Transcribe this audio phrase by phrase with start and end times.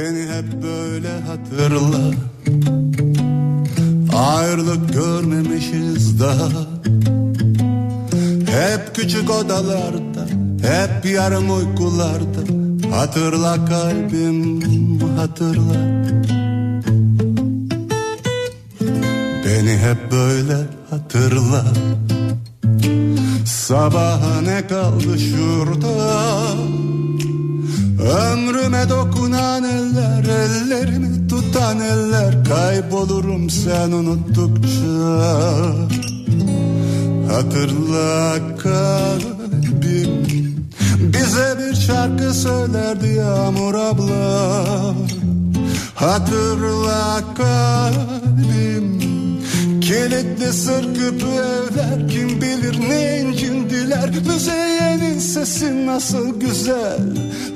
[0.00, 2.10] Beni hep böyle hatırla.
[4.16, 6.48] Ayrılık görmemişiz daha.
[8.46, 10.26] Hep küçük odalarda
[10.62, 12.40] Hep yarım uykularda.
[12.96, 14.60] Hatırla kalbim
[15.16, 16.04] hatırla.
[19.44, 20.56] Beni hep böyle
[20.90, 21.64] hatırla.
[23.46, 25.90] Sabaha ne kaldı şurada
[28.00, 35.20] Ömrüme dokunan eller Ellerimi tutan eller Kaybolurum sen unuttukça.
[37.32, 40.10] Hatırla kalbim
[41.00, 44.94] Bize bir şarkı söylerdi Yağmur abla.
[45.94, 49.00] Hatırla kalbim
[49.80, 57.29] Kilitli sır küpü evler Kim bilir ne incindiler Müzeyyenin sesi nasıl güzel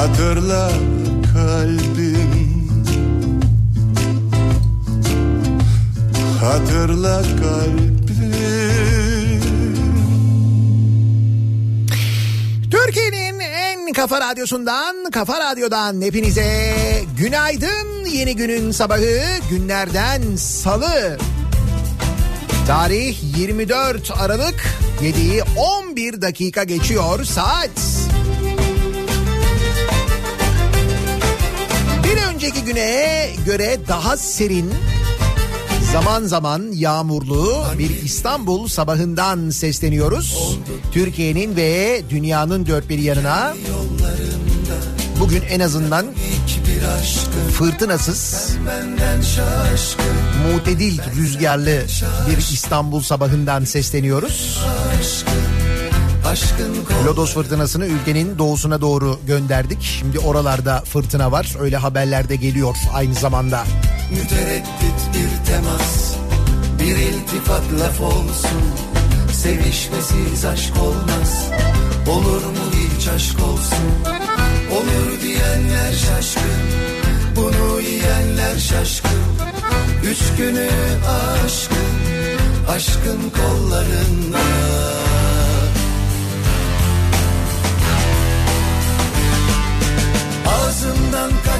[0.00, 0.70] Hatırla
[1.32, 2.68] kalbim
[6.40, 8.00] Hatırla kalbim
[12.70, 16.72] Türkiye'nin en kafa radyosundan, kafa radyodan hepinize
[17.18, 18.04] günaydın.
[18.12, 21.18] Yeni günün sabahı günlerden salı.
[22.66, 24.66] Tarih 24 Aralık
[25.02, 25.42] 7'yi
[25.88, 27.99] 11 dakika geçiyor saat.
[32.40, 34.70] Önceki güne göre daha serin,
[35.92, 40.58] zaman zaman yağmurlu bir İstanbul sabahından sesleniyoruz.
[40.92, 43.54] Türkiye'nin ve dünyanın dört bir yanına.
[45.20, 46.06] Bugün en azından
[47.52, 48.50] fırtınasız,
[50.52, 51.82] mutedil rüzgarlı
[52.30, 54.60] bir İstanbul sabahından sesleniyoruz.
[57.06, 59.82] Lodos fırtınasını ülkenin doğusuna doğru gönderdik.
[59.82, 61.56] Şimdi oralarda fırtına var.
[61.60, 63.64] Öyle haberlerde geliyor aynı zamanda.
[64.10, 66.14] Mütereddit bir temas
[66.78, 68.60] Bir iltifat laf olsun
[69.32, 71.50] Sevişmesiz aşk olmaz
[72.08, 73.86] Olur mu hiç aşk olsun
[74.72, 76.62] Olur diyenler şaşkın
[77.36, 79.10] Bunu yiyenler şaşkın
[80.04, 80.68] Üç günü
[81.44, 81.90] aşkın
[82.68, 84.40] Aşkın kollarında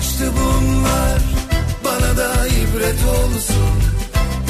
[0.00, 1.20] kaçtı bunlar?
[1.84, 3.74] Bana da ibret olsun.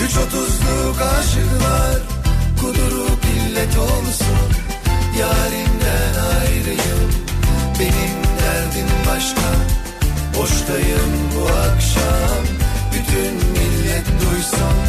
[0.05, 1.99] Üç otuzluk aşıklar
[2.61, 4.49] Kudurup illet olsun.
[5.19, 7.11] Yarimden ayrıyım
[7.81, 9.50] Benim derdim başka.
[10.38, 12.44] Boştayım bu akşam
[12.93, 14.80] Bütün millet duysun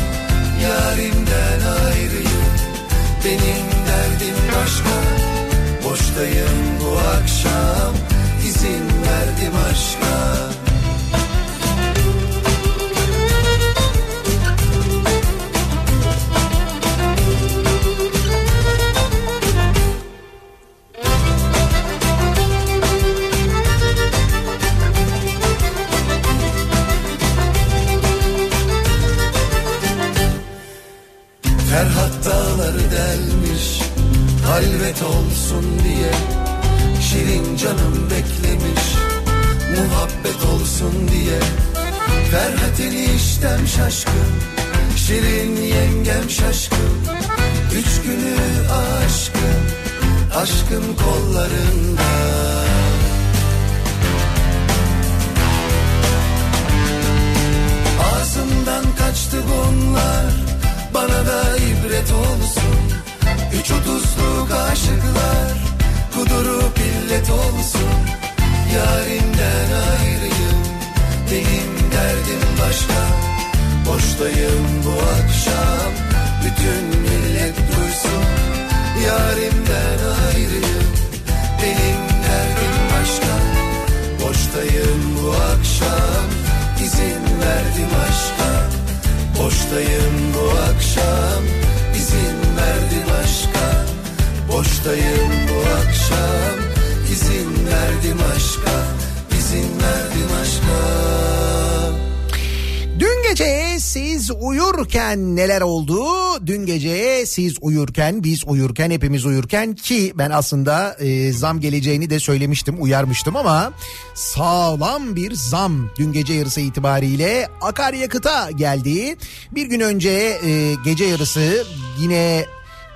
[107.31, 113.35] siz uyurken, biz uyurken, hepimiz uyurken ki ben aslında e, zam geleceğini de söylemiştim, uyarmıştım
[113.35, 113.73] ama
[114.13, 119.15] sağlam bir zam dün gece yarısı itibariyle akaryakıta geldi.
[119.51, 121.65] Bir gün önce e, gece yarısı
[121.99, 122.45] yine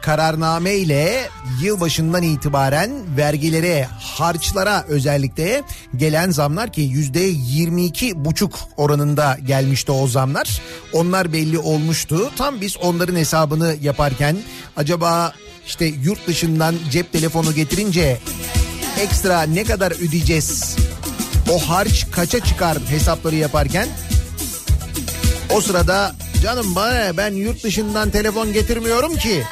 [0.05, 1.29] kararname ile
[1.61, 5.63] yılbaşından itibaren vergilere, harçlara özellikle
[5.95, 10.61] gelen zamlar ki yüzde 22 buçuk oranında gelmişti o zamlar.
[10.93, 12.31] Onlar belli olmuştu.
[12.37, 14.37] Tam biz onların hesabını yaparken
[14.77, 15.33] acaba
[15.65, 18.17] işte yurt dışından cep telefonu getirince
[18.99, 20.75] ekstra ne kadar ödeyeceğiz?
[21.51, 23.87] O harç kaça çıkar hesapları yaparken
[25.55, 29.43] o sırada canım bana ben yurt dışından telefon getirmiyorum ki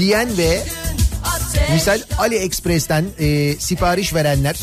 [0.00, 0.62] diyen ve
[1.72, 4.56] misal AliExpress'ten e, sipariş verenler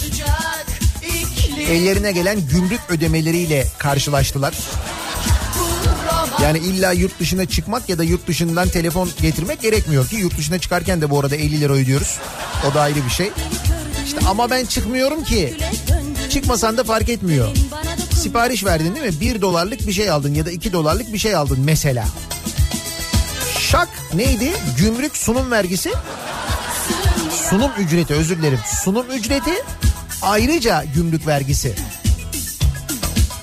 [1.69, 4.55] ellerine gelen gümrük ödemeleriyle karşılaştılar.
[6.41, 10.59] Yani illa yurt dışına çıkmak ya da yurt dışından telefon getirmek gerekmiyor ki yurt dışına
[10.59, 12.19] çıkarken de bu arada 50 lira ödüyoruz.
[12.71, 13.31] O da ayrı bir şey.
[14.05, 15.57] İşte ama ben çıkmıyorum ki.
[16.29, 17.49] Çıkmasan da fark etmiyor.
[18.13, 19.21] Sipariş verdin değil mi?
[19.21, 22.05] 1 dolarlık bir şey aldın ya da 2 dolarlık bir şey aldın mesela.
[23.71, 24.53] Şak neydi?
[24.77, 25.91] Gümrük sunum vergisi.
[27.49, 28.59] Sunum ücreti özür dilerim.
[28.83, 29.51] Sunum ücreti
[30.21, 31.75] ayrıca gümrük vergisi.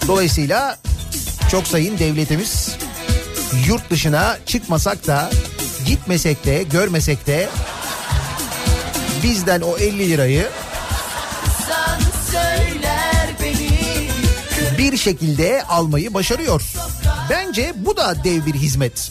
[0.09, 0.79] Dolayısıyla
[1.51, 2.77] çok sayın devletimiz
[3.67, 5.31] yurt dışına çıkmasak da
[5.87, 7.49] gitmesek de görmesek de
[9.23, 10.49] bizden o 50 lirayı
[14.79, 16.63] bir şekilde almayı başarıyor.
[17.31, 19.11] Bence bu da dev bir hizmet.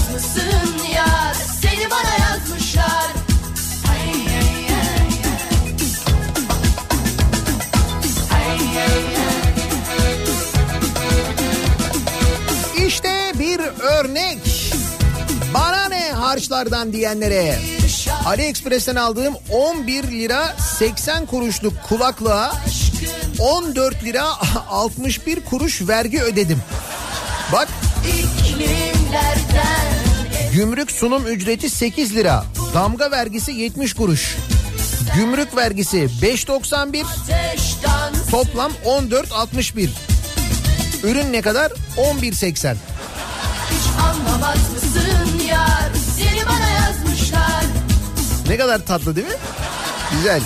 [16.31, 17.59] harçlardan diyenlere.
[18.25, 22.53] AliExpress'ten aldığım 11 lira 80 kuruşluk kulaklığa
[23.39, 24.25] 14 lira
[24.69, 26.61] 61 kuruş vergi ödedim.
[27.51, 27.67] Bak
[30.53, 32.45] gümrük sunum ücreti 8 lira.
[32.73, 34.37] Damga vergisi 70 kuruş.
[35.15, 39.89] Gümrük vergisi 5.91 ateşten toplam 14.61.
[41.03, 41.71] Ürün ne kadar?
[41.97, 42.75] 11.80.
[43.71, 44.90] hiç anlamaz mısın
[48.51, 49.33] Ne kadar tatlı değil mi?
[50.11, 50.41] Güzel.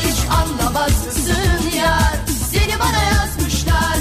[0.00, 2.16] Hiç anlamaz mısın yar
[2.52, 3.96] seni bana yazmışlar.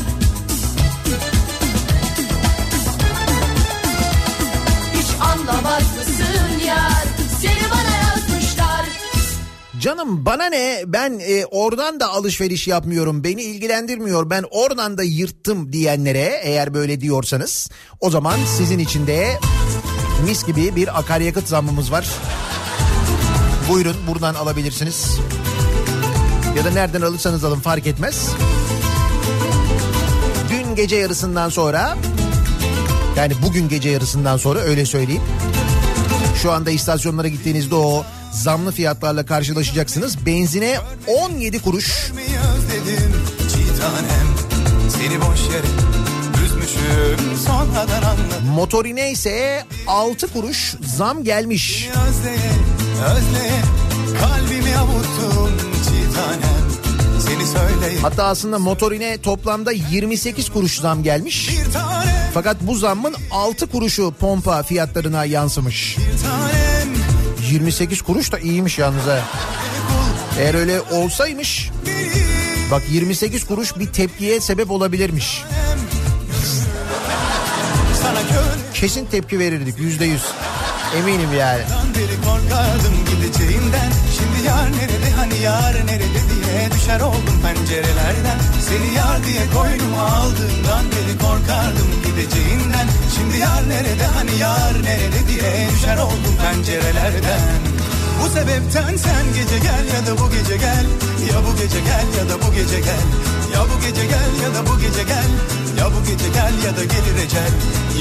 [4.93, 7.03] Hiç anlamaz mısın yar
[7.41, 8.85] seni bana yazmışlar.
[9.79, 15.73] Canım bana ne ben e, oradan da alışveriş yapmıyorum beni ilgilendirmiyor ben oradan da yırttım
[15.73, 17.69] diyenlere eğer böyle diyorsanız
[17.99, 19.39] o zaman sizin için de
[20.21, 22.09] mis gibi bir akaryakıt zammımız var.
[23.69, 25.19] Buyurun buradan alabilirsiniz.
[26.57, 28.29] Ya da nereden alırsanız alın fark etmez.
[30.49, 31.97] Dün gece yarısından sonra
[33.17, 35.23] yani bugün gece yarısından sonra öyle söyleyeyim.
[36.41, 40.25] Şu anda istasyonlara gittiğinizde o zamlı fiyatlarla karşılaşacaksınız.
[40.25, 42.11] Benzine 17 kuruş,
[44.89, 46.00] Seni boş yere
[48.55, 51.89] motorine ise 6 kuruş zam gelmiş.
[51.89, 52.51] Özleye
[53.15, 53.61] özleye
[54.19, 54.71] kalbimi
[58.01, 61.49] Hatta aslında motorine toplamda 28 kuruş zam gelmiş.
[62.33, 65.97] Fakat bu zammın 6 kuruşu pompa fiyatlarına yansımış.
[65.97, 66.89] bir tanem
[67.51, 69.19] 28 kuruş da iyiymiş yalnız ha.
[70.39, 71.69] Eğer öyle olsaymış
[72.71, 75.43] bak 28 kuruş bir tepkiye sebep olabilirmiş.
[78.73, 80.23] Kesin tepki verirdik yüzde yüz.
[80.97, 81.61] Eminim yani.
[82.25, 88.39] Korkardım gideceğinden Şimdi yar nerede hani yar nerede diye Düşer oldum pencerelerden.
[88.67, 95.69] Seni yar diye koynuma aldığımdan beri korkardım gideceğinden Şimdi yar nerede hani yar nerede diye
[95.73, 97.41] Düşer oldum pencerelerden.
[98.19, 100.85] Bu sebepten sen gece gel ya da bu gece gel.
[101.31, 103.05] Ya bu gece gel ya da bu gece gel.
[103.53, 105.29] Ya bu gece gel ya da bu gece gel
[105.81, 107.51] Ya bu gece gel ya da gelir ecel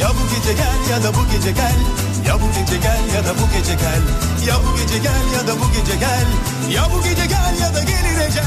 [0.00, 1.76] Ya bu gece gel ya da bu gece gel
[2.26, 4.02] Ya bu gece gel ya da bu gece gel
[4.48, 6.26] Ya bu gece gel ya da bu gece gel
[6.74, 8.44] Ya bu gece gel ya da gelir ecel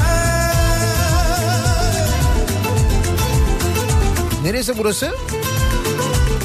[4.42, 5.14] Neresi burası?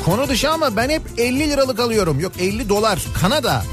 [0.05, 2.19] Konu dışı ama ben hep 50 liralık alıyorum.
[2.19, 2.99] Yok 50 dolar.
[3.21, 3.63] Kanada.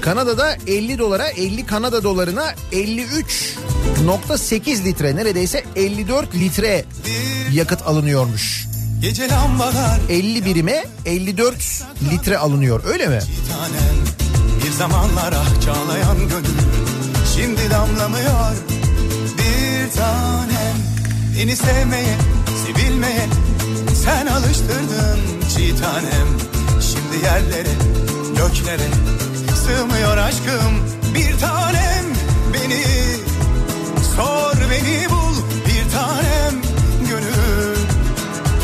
[0.00, 2.54] Kanada'da 50 dolara 50 Kanada dolarına
[3.96, 6.84] 53.8 litre neredeyse 54 litre
[7.52, 8.66] yakıt alınıyormuş.
[9.00, 10.00] Gece lambalar.
[10.08, 11.54] 50 birime 54
[12.10, 13.18] litre alınıyor öyle mi?
[14.64, 16.58] Bir zamanlar ah çağlayan gönül.
[17.36, 18.52] Şimdi damlamıyor
[19.38, 20.76] bir tanem.
[21.38, 22.16] Beni sevmeye,
[22.66, 23.26] sevilmeye
[24.04, 25.18] Sen alıştırdın
[25.56, 26.28] çiğ tanem.
[26.80, 27.72] Şimdi yerlere,
[28.36, 28.88] göklere
[29.66, 30.72] Sığmıyor aşkım
[31.14, 32.04] bir tanem.
[32.54, 32.82] Beni
[34.16, 36.54] sor beni bul bir tanem
[37.08, 37.76] Gönül.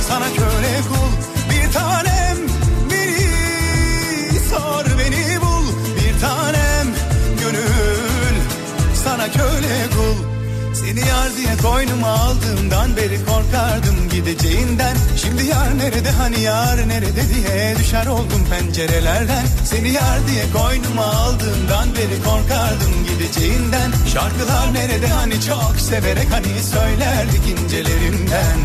[0.08, 1.12] Sana köle kul
[1.50, 2.38] bir tanem
[2.90, 3.28] beni.
[4.50, 6.86] Sor beni bul bir tanem
[7.40, 8.34] gönül.
[9.04, 10.18] Sana köle kul.
[10.74, 14.96] Seni yar diye koynuma aldığımdan beri korkardım gideceğinden.
[15.16, 19.46] Şimdi yar nerede hani yar nerede diye düşer oldum pencerelerden.
[19.64, 23.90] Seni yar diye koynuma aldığımdan beri korkardım gideceğinden.
[24.12, 28.58] Şarkılar nerede hani çok severek hani söylerdik incelerinden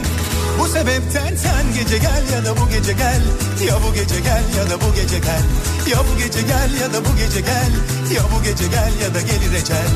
[0.59, 3.21] bu sebepten sen gece gel ya da bu gece gel.
[3.67, 5.43] Ya bu gece gel ya da bu gece gel.
[5.91, 7.71] Ya bu gece gel ya da bu gece gel.
[8.15, 9.89] Ya bu gece gel ya da gelir ecel.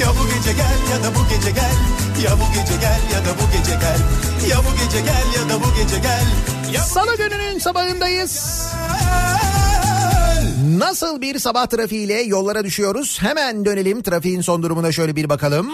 [0.00, 3.38] Ya bu gece gel ya da bu gece gel Ya bu gece gel ya da
[3.38, 3.98] bu gece gel
[4.50, 6.24] Ya bu gece gel ya da bu gece gel
[6.74, 8.64] Ya bu Salı gününün sabahındayız.
[10.78, 13.18] Nasıl bir sabah trafiğiyle yollara düşüyoruz?
[13.20, 15.68] Hemen dönelim trafiğin son durumuna şöyle bir bakalım.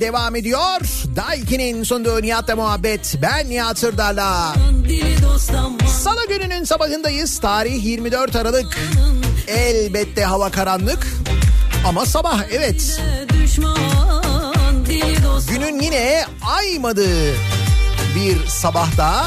[0.00, 0.80] Devam ediyor.
[1.16, 3.14] Daiki'nin sunduğu Nihat'la muhabbet.
[3.22, 4.54] Ben Nihat Sırdar'la.
[5.88, 7.40] Salı gününün sabahındayız.
[7.40, 8.78] Tarih 24 Aralık.
[9.46, 11.06] Elbette hava karanlık.
[11.86, 13.00] Ama sabah evet.
[15.50, 17.32] Günün yine aymadığı
[18.16, 19.26] bir sabahta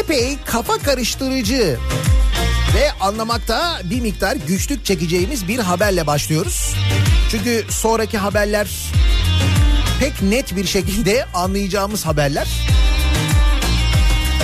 [0.00, 1.78] epey kafa karıştırıcı
[2.74, 6.74] ve anlamakta bir miktar güçlük çekeceğimiz bir haberle başlıyoruz.
[7.30, 8.68] Çünkü sonraki haberler
[10.00, 12.48] pek net bir şekilde anlayacağımız haberler.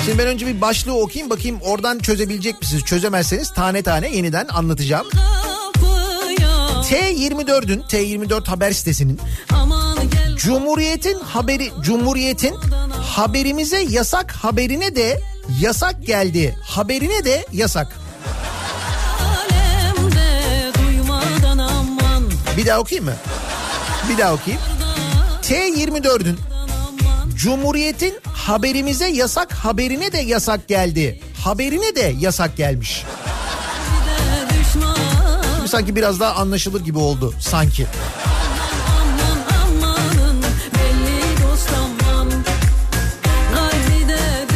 [0.05, 2.85] Şimdi ben önce bir başlığı okuyayım bakayım oradan çözebilecek misiniz?
[2.85, 5.07] Çözemezseniz tane tane yeniden anlatacağım.
[5.11, 6.49] kapıya
[6.83, 9.21] T24'ün T24 haber sitesinin
[10.37, 12.55] Cumhuriyet'in haberi Cumhuriyet'in
[13.03, 15.21] haberimize yasak haberine de
[15.61, 16.59] yasak geldi.
[16.63, 18.06] Haberine de yasak.
[22.67, 23.15] Bir daha okuyayım mı?
[24.11, 24.65] Bir daha okuyayım.
[25.43, 26.39] T24'ün
[27.35, 31.21] Cumhuriyet'in haberimize yasak haberine de yasak geldi.
[31.45, 33.05] Haberine de yasak gelmiş.
[34.51, 37.87] düşman Sanki biraz daha anlaşılır gibi oldu sanki.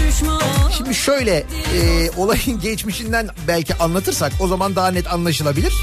[0.07, 1.37] düşman şöyle
[1.75, 5.75] e, olayın geçmişinden belki anlatırsak o zaman daha net anlaşılabilir.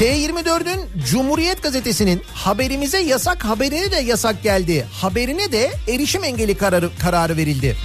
[0.00, 4.86] T24'ün Cumhuriyet Gazetesi'nin haberimize yasak haberine de yasak geldi.
[4.92, 7.76] Haberine de erişim engeli kararı, kararı verildi.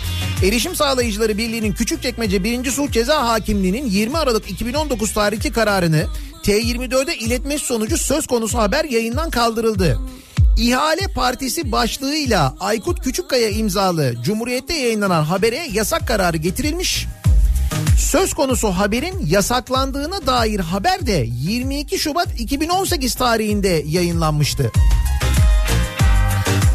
[0.44, 2.72] Erişim Sağlayıcıları Birliği'nin Küçükçekmece 1.
[2.72, 6.06] Sulh Ceza Hakimliği'nin 20 Aralık 2019 tarihli kararını
[6.44, 10.00] T24'e iletmesi sonucu söz konusu haber yayından kaldırıldı.
[10.58, 17.08] İhale Partisi başlığıyla Aykut Küçükkaya imzalı Cumhuriyet'te yayınlanan habere yasak kararı getirilmiş.
[17.98, 24.72] Söz konusu haberin yasaklandığına dair haber de 22 Şubat 2018 tarihinde yayınlanmıştı.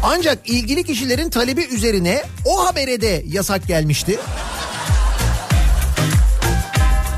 [0.03, 4.19] Ancak ilgili kişilerin talebi üzerine o habere de yasak gelmişti.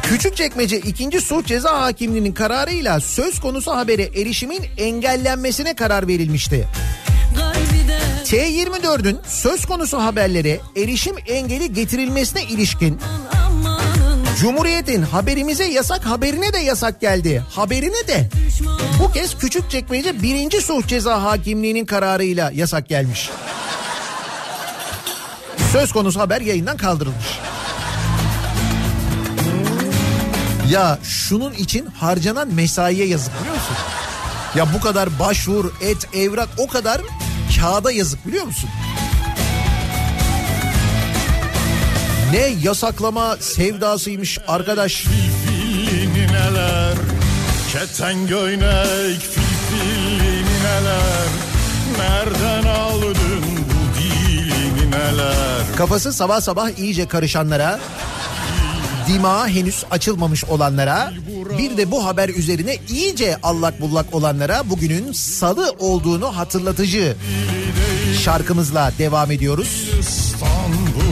[0.03, 1.21] Küçükçekmece 2.
[1.21, 6.67] Sulh Ceza Hakimliği'nin kararıyla söz konusu habere erişimin engellenmesine karar verilmişti.
[7.37, 12.99] Kalbide T24'ün söz konusu haberlere erişim engeli getirilmesine ilişkin
[14.39, 17.43] Cumhuriyet'in haberimize yasak haberine de yasak geldi.
[17.55, 18.29] Haberine de
[18.99, 20.61] bu kez Küçükçekmece 1.
[20.61, 23.29] Sulh Ceza Hakimliği'nin kararıyla yasak gelmiş.
[25.71, 27.25] Söz konusu haber yayından kaldırılmış.
[30.69, 33.75] Ya şunun için harcanan mesaiye yazık biliyor musun?
[34.55, 37.01] Ya bu kadar başvur, et, evrak o kadar
[37.59, 38.69] kağıda yazık biliyor musun?
[42.31, 45.05] Ne yasaklama sevdasıymış arkadaş.
[46.31, 46.93] Neler
[47.71, 51.27] Keten göynek filfilini neler
[51.99, 57.79] Nereden aldın bu dilini neler Kafası sabah sabah iyice karışanlara,
[59.07, 61.13] dimağı henüz açılmamış olanlara,
[61.57, 67.15] bir de bu haber üzerine iyice allak bullak olanlara bugünün salı olduğunu hatırlatıcı
[68.23, 69.89] şarkımızla devam ediyoruz.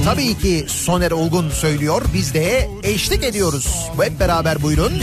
[0.07, 3.89] Tabii ki Soner Olgun söylüyor, biz de eşlik ediyoruz.
[4.01, 4.93] Hep beraber buyurun.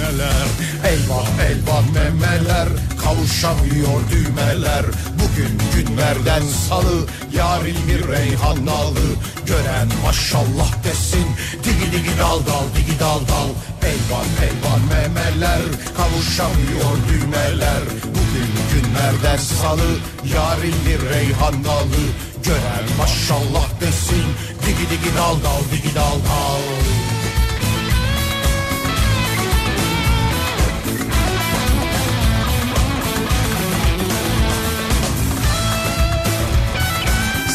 [0.00, 0.46] neler
[0.92, 2.68] Elvan elvan memeler
[3.02, 4.84] Kavuşamıyor düğmeler
[5.20, 9.06] Bugün günlerden salı Yarın bir reyhan nalı
[9.46, 11.26] Gören maşallah desin
[11.64, 13.50] Digi digi dal dal digi dal dal
[13.90, 15.62] Elvan elvan memeler
[15.96, 18.45] Kavuşamıyor düğmeler Bugün
[18.76, 19.96] günlerden salı
[20.34, 22.02] Yarın bir reyhan nalı
[22.44, 24.24] Gören maşallah desin
[24.62, 26.60] Digi digi dal dal digi dal dal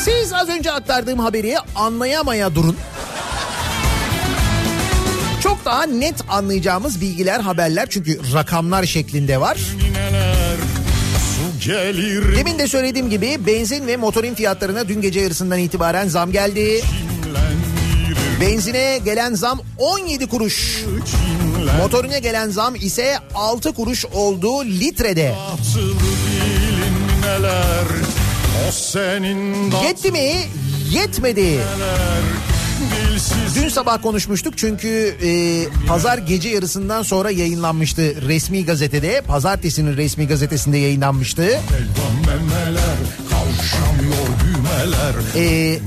[0.05, 2.77] Siz az önce aktardığım haberi anlayamaya durun.
[5.43, 9.57] Çok daha net anlayacağımız bilgiler, haberler çünkü rakamlar şeklinde var.
[9.93, 10.40] neler
[11.65, 16.82] gelir Demin de söylediğim gibi benzin ve motorin fiyatlarına dün gece yarısından itibaren zam geldi.
[18.41, 20.86] Benzine gelen zam 17 kuruş.
[21.82, 25.36] Motorine gelen zam ise 6 kuruş oldu litrede.
[27.21, 27.88] Neler
[29.84, 30.34] Yetti mi?
[30.91, 31.41] Yetmedi.
[31.41, 32.50] Dilsiz
[33.56, 35.30] Dün sabah konuşmuştuk çünkü e,
[35.88, 39.21] pazar gece yarısından sonra yayınlanmıştı resmi gazetede.
[39.21, 41.60] Pazartesinin resmi gazetesinde yayınlanmıştı.
[45.36, 45.80] E,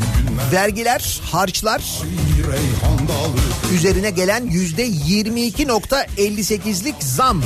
[0.53, 1.83] vergiler, harçlar
[3.75, 7.43] üzerine gelen yüzde 22.58'lik zam.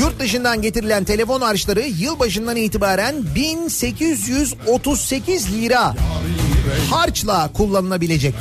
[0.00, 5.94] Yurt dışından getirilen telefon harçları yılbaşından itibaren 1838 lira
[6.90, 8.34] harçla kullanılabilecek.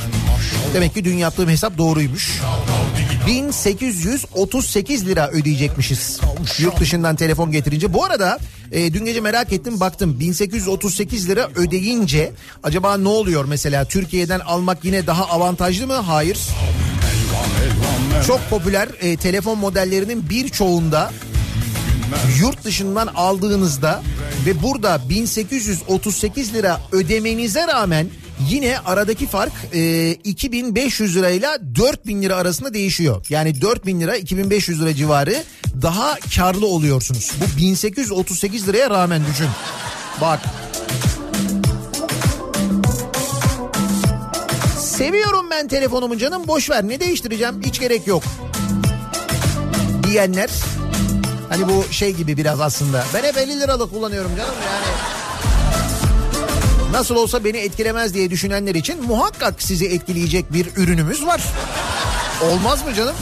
[0.74, 2.42] Demek ki dün yaptığım hesap doğruymuş.
[3.28, 6.20] 1838 lira ödeyecekmişiz.
[6.60, 7.94] Yurt dışından telefon getirince.
[7.94, 8.40] Bu arada
[8.72, 12.32] e, dün gece merak ettim baktım 1838 lira ödeyince
[12.64, 15.94] acaba ne oluyor mesela Türkiye'den almak yine daha avantajlı mı?
[15.94, 16.40] Hayır.
[18.28, 21.12] Çok popüler e, telefon modellerinin birçoğunda
[22.40, 24.02] yurt dışından aldığınızda
[24.46, 28.08] ve burada 1838 lira ödemenize rağmen
[28.50, 33.26] yine aradaki fark e, 2500 lirayla 4000 lira arasında değişiyor.
[33.30, 35.44] Yani 4000 lira 2500 lira civarı
[35.82, 37.32] daha karlı oluyorsunuz.
[37.42, 39.48] Bu 1838 liraya rağmen düşün.
[40.22, 40.40] Bak.
[44.80, 48.24] Seviyorum ben telefonumu canım boş ver ne değiştireceğim hiç gerek yok.
[50.04, 50.50] Diyenler
[51.50, 54.86] hani bu şey gibi biraz aslında ben hep 50 liralık kullanıyorum canım yani.
[56.92, 61.42] Nasıl olsa beni etkilemez diye düşünenler için muhakkak sizi etkileyecek bir ürünümüz var.
[62.44, 63.16] Olmaz mı canım?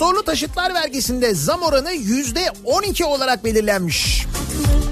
[0.00, 4.26] Motorlu taşıtlar vergisinde zam oranı yüzde 12 olarak belirlenmiş.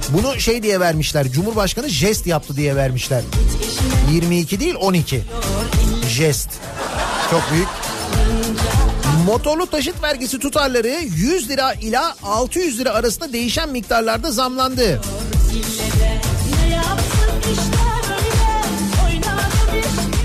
[0.09, 1.29] Bunu şey diye vermişler.
[1.29, 3.23] Cumhurbaşkanı jest yaptı diye vermişler.
[4.13, 5.25] 22 değil 12.
[6.09, 6.49] Jest.
[7.31, 7.69] Çok büyük.
[9.27, 15.01] Motorlu taşıt vergisi tutarları 100 lira ila 600 lira arasında değişen miktarlarda zamlandı.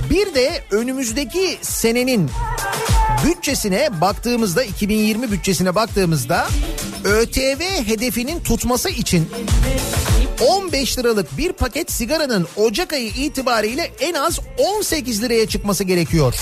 [0.10, 2.32] Bir de önümüzdeki senenin
[3.26, 6.48] bütçesine baktığımızda 2020 bütçesine baktığımızda
[7.04, 9.30] ÖTV hedefinin tutması için
[10.48, 16.36] 15 liralık bir paket sigaranın Ocak ayı itibariyle en az 18 liraya çıkması gerekiyor.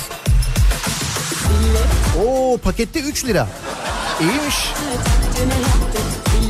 [2.25, 3.47] Oo pakette 3 lira.
[4.21, 4.55] İyiymiş.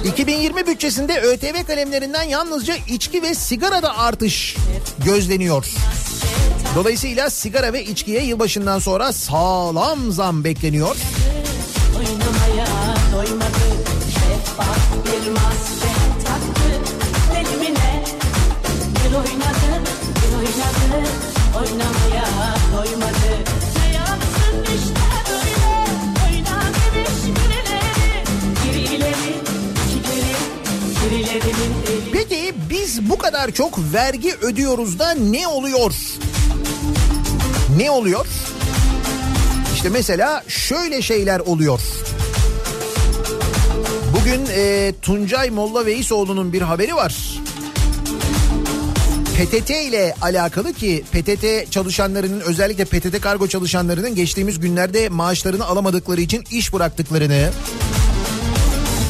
[0.05, 4.55] 2020 bütçesinde ÖTV kalemlerinden yalnızca içki ve sigarada artış
[5.05, 5.65] gözleniyor.
[6.75, 10.95] Dolayısıyla sigara ve içkiye yılbaşından sonra sağlam zam bekleniyor.
[32.13, 35.93] Peki biz bu kadar çok vergi ödüyoruz da ne oluyor?
[37.77, 38.27] Ne oluyor?
[39.75, 41.79] İşte mesela şöyle şeyler oluyor.
[44.19, 47.15] Bugün e, Tuncay Molla Veisoğlu'nun bir haberi var.
[49.37, 56.43] PTT ile alakalı ki PTT çalışanlarının özellikle PTT kargo çalışanlarının geçtiğimiz günlerde maaşlarını alamadıkları için
[56.51, 57.49] iş bıraktıklarını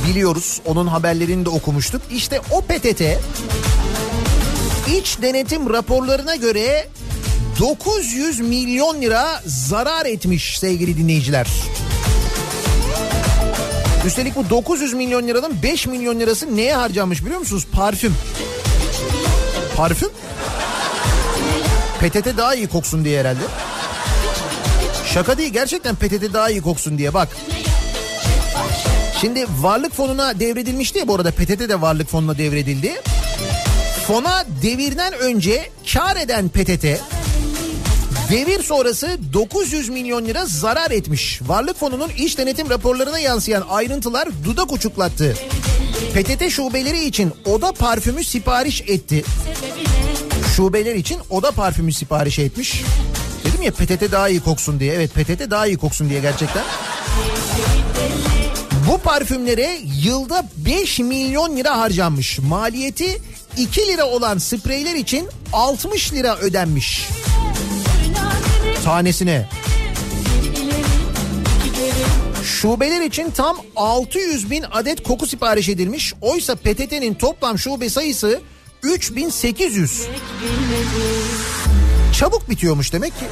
[0.10, 0.62] biliyoruz.
[0.66, 2.02] Onun haberlerini de okumuştuk.
[2.12, 3.02] İşte o PTT
[4.98, 6.88] iç denetim raporlarına göre
[7.60, 11.48] 900 milyon lira zarar etmiş sevgili dinleyiciler.
[14.06, 17.68] Üstelik bu 900 milyon liranın 5 milyon lirası neye harcanmış biliyor musunuz?
[17.72, 18.16] Parfüm.
[19.76, 20.10] Parfüm?
[22.00, 23.42] PTT daha iyi koksun diye herhalde.
[25.14, 27.30] Şaka değil gerçekten PTT daha iyi koksun diye bak.
[29.22, 33.02] Şimdi varlık fonuna devredilmişti ya bu arada PTT de varlık fonuna devredildi.
[34.08, 36.86] Fona devirden önce kar eden PTT
[38.30, 41.42] devir sonrası 900 milyon lira zarar etmiş.
[41.42, 45.36] Varlık fonunun iş denetim raporlarına yansıyan ayrıntılar dudak uçuklattı.
[46.14, 49.24] PTT şubeleri için oda parfümü sipariş etti.
[50.56, 52.84] Şubeler için oda parfümü sipariş etmiş.
[53.44, 54.94] Dedim ya PTT daha iyi koksun diye.
[54.94, 56.64] Evet PTT daha iyi koksun diye gerçekten.
[58.88, 62.40] Bu parfümlere yılda 5 milyon lira harcanmış.
[62.40, 63.22] Maliyeti
[63.58, 67.08] 2 lira olan spreyler için 60 lira ödenmiş.
[68.84, 69.50] Tanesine.
[72.44, 76.14] Şubeler için tam 600 bin adet koku sipariş edilmiş.
[76.22, 78.42] Oysa PTT'nin toplam şube sayısı
[78.84, 80.08] 3800.
[82.20, 83.26] Çabuk bitiyormuş demek ki.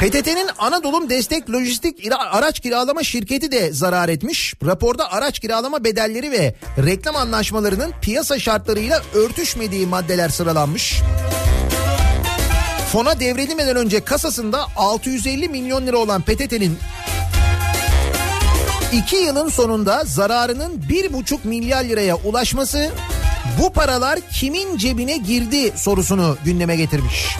[0.00, 4.54] PTT'nin Anadolu Destek Lojistik Araç Kiralama Şirketi de zarar etmiş.
[4.66, 6.54] Raporda araç kiralama bedelleri ve
[6.84, 11.00] reklam anlaşmalarının piyasa şartlarıyla örtüşmediği maddeler sıralanmış.
[12.92, 16.78] Fona devredilmeden önce kasasında 650 milyon lira olan PTT'nin
[18.92, 22.90] 2 yılın sonunda zararının 1,5 milyar liraya ulaşması
[23.60, 27.36] bu paralar kimin cebine girdi sorusunu gündeme getirmiş.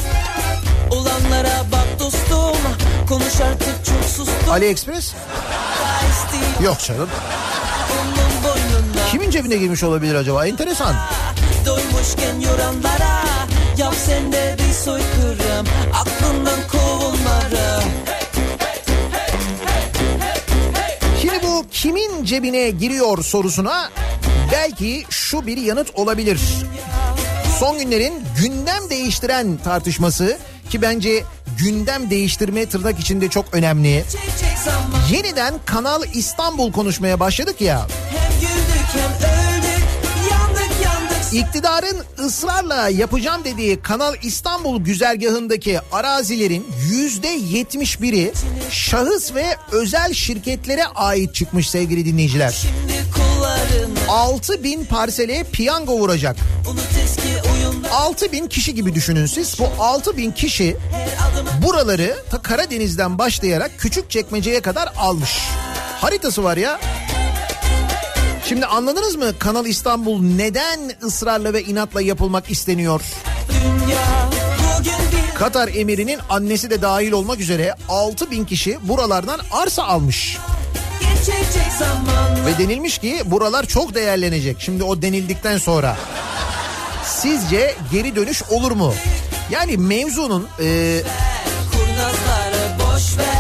[0.91, 2.57] Olanlara bak dostum
[3.09, 5.15] Konuş artık çok sustum AliExpress
[6.65, 7.09] yok canım.
[9.11, 10.47] Kimin cebine girmiş olabilir acaba?
[10.47, 10.95] Enteresan.
[11.67, 13.21] Doymuşken yoranlara
[13.77, 17.81] Yap sen de soykırım Aklından kovulları
[21.23, 23.91] Şimdi bu kimin cebine giriyor sorusuna
[24.53, 26.41] belki şu bir yanıt olabilir.
[27.59, 30.39] Son günlerin gündem değiştiren tartışması
[30.71, 31.25] ki bence
[31.59, 34.05] gündem değiştirme tırnak içinde çok önemli.
[35.11, 37.87] Yeniden Kanal İstanbul konuşmaya başladık ya.
[38.11, 39.40] Hem güldük hem
[41.33, 48.33] İktidarın ısrarla yapacağım dediği Kanal İstanbul güzergahındaki arazilerin yüzde yetmiş biri
[48.71, 52.51] şahıs ve özel şirketlere ait çıkmış sevgili dinleyiciler.
[52.51, 56.37] Şimdi kullarını 6 bin parsele piyango vuracak.
[56.71, 59.59] Unut eski oyunlar 6 bin kişi gibi düşünün siz.
[59.59, 60.77] Bu 6 bin kişi
[61.67, 65.39] buraları ta Karadeniz'den başlayarak küçük çekmeceye kadar almış.
[66.01, 66.81] Haritası var ya.
[68.51, 73.01] Şimdi anladınız mı Kanal İstanbul neden ısrarla ve inatla yapılmak isteniyor?
[73.51, 74.31] dünya
[75.35, 80.39] Katar emirinin annesi de dahil olmak üzere 6 bin kişi buralardan arsa almış.
[82.47, 84.57] Ve denilmiş ki buralar çok değerlenecek.
[84.61, 85.97] Şimdi o denildikten sonra.
[87.05, 88.95] Sizce geri dönüş olur mu?
[89.51, 91.01] Yani mevzunun e,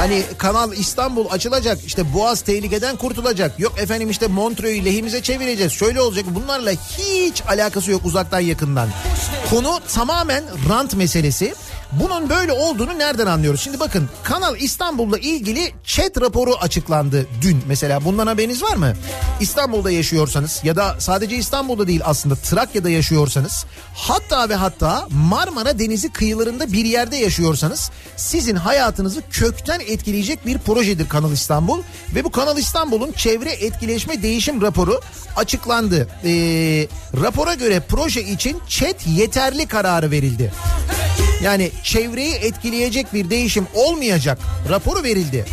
[0.00, 3.60] hani Kanal İstanbul açılacak işte Boğaz tehlikeden kurtulacak.
[3.60, 5.72] Yok efendim işte Montreux'u lehimize çevireceğiz.
[5.72, 8.88] Şöyle olacak bunlarla hiç alakası yok uzaktan yakından.
[9.50, 11.54] Konu tamamen rant meselesi.
[11.92, 13.60] Bunun böyle olduğunu nereden anlıyoruz?
[13.60, 18.04] Şimdi bakın Kanal İstanbul'la ilgili chat raporu açıklandı dün mesela.
[18.04, 18.92] Bundan haberiniz var mı?
[19.40, 26.12] İstanbul'da yaşıyorsanız ya da sadece İstanbul'da değil aslında Trakya'da yaşıyorsanız hatta ve hatta Marmara Denizi
[26.12, 31.82] kıyılarında bir yerde yaşıyorsanız sizin hayatınızı kökten etkileyecek bir projedir Kanal İstanbul.
[32.14, 35.00] Ve bu Kanal İstanbul'un çevre etkileşme değişim raporu
[35.36, 36.08] açıklandı.
[36.24, 36.30] Ee,
[37.22, 40.52] rapora göre proje için chat yeterli kararı verildi.
[41.42, 45.44] Yani çevreyi etkileyecek bir değişim olmayacak raporu verildi.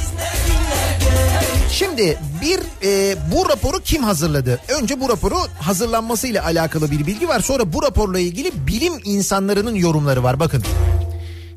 [1.72, 4.60] Şimdi bir e, bu raporu kim hazırladı?
[4.82, 7.40] Önce bu raporu hazırlanmasıyla alakalı bir bilgi var.
[7.40, 10.40] Sonra bu raporla ilgili bilim insanlarının yorumları var.
[10.40, 10.64] Bakın.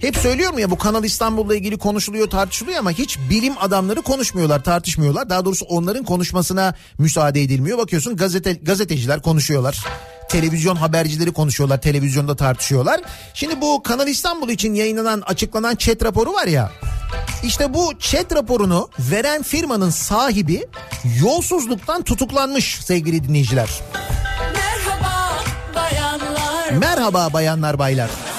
[0.01, 5.31] Hep söylüyorum ya bu Kanal İstanbul'la ilgili konuşuluyor tartışılıyor ama hiç bilim adamları konuşmuyorlar tartışmıyorlar.
[5.31, 7.79] Daha doğrusu onların konuşmasına müsaade edilmiyor.
[7.79, 9.85] Bakıyorsun gazete, gazeteciler konuşuyorlar.
[10.29, 13.01] Televizyon habercileri konuşuyorlar televizyonda tartışıyorlar.
[13.35, 16.73] Şimdi bu Kanal İstanbul için yayınlanan açıklanan chat raporu var ya.
[17.45, 20.67] İşte bu chat raporunu veren firmanın sahibi
[21.23, 23.71] yolsuzluktan tutuklanmış sevgili dinleyiciler.
[24.55, 25.33] Merhaba
[25.75, 28.30] bayanlar Merhaba bayanlar baylar.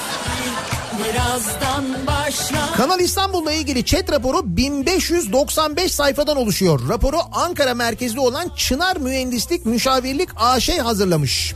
[1.22, 2.72] Birazdan başlar.
[2.76, 6.88] Kanal İstanbul'la ilgili chat raporu 1595 sayfadan oluşuyor.
[6.88, 11.54] Raporu Ankara merkezli olan Çınar Mühendislik Müşavirlik AŞ hazırlamış.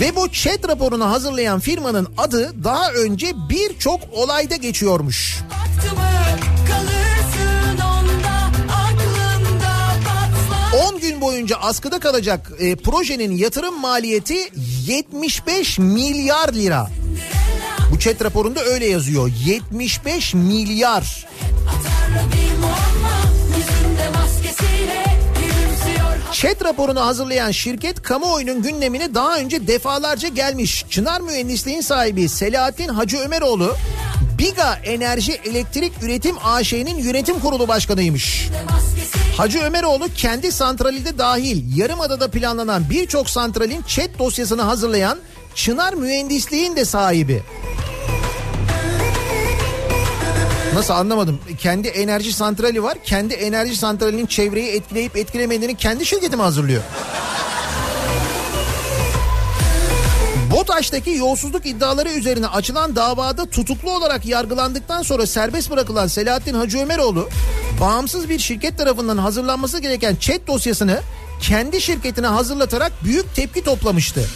[0.00, 5.38] Ve bu chat raporunu hazırlayan firmanın adı daha önce birçok olayda geçiyormuş.
[5.50, 6.02] Baktı mı
[6.68, 8.34] kalırsın onda
[8.74, 10.92] aklında patlar.
[10.92, 14.36] 10 gün boyunca askıda kalacak e, projenin yatırım maliyeti
[14.86, 16.88] 75 milyar lira.
[17.94, 19.30] Bu chat raporunda öyle yazıyor.
[19.46, 21.26] 75 milyar.
[26.32, 30.84] Chat raporunu hazırlayan şirket kamuoyunun gündemine daha önce defalarca gelmiş.
[30.90, 33.76] Çınar Mühendisliğin sahibi Selahattin Hacı Ömeroğlu
[34.38, 38.48] Biga Enerji Elektrik Üretim AŞ'nin yönetim kurulu başkanıymış.
[39.36, 45.18] Hacı Ömeroğlu kendi santrali de dahil Yarımada'da planlanan birçok santralin chat dosyasını hazırlayan
[45.54, 47.42] Çınar Mühendisliğin de sahibi.
[50.74, 51.40] Nasıl anlamadım.
[51.58, 52.98] Kendi enerji santrali var.
[53.04, 56.82] Kendi enerji santralinin çevreyi etkileyip etkilemediğini kendi şirketi mi hazırlıyor?
[60.50, 67.28] BOTAŞ'taki yolsuzluk iddiaları üzerine açılan davada tutuklu olarak yargılandıktan sonra serbest bırakılan Selahattin Hacı Ömeroğlu
[67.80, 71.00] bağımsız bir şirket tarafından hazırlanması gereken chat dosyasını
[71.40, 74.28] kendi şirketine hazırlatarak büyük tepki toplamıştı.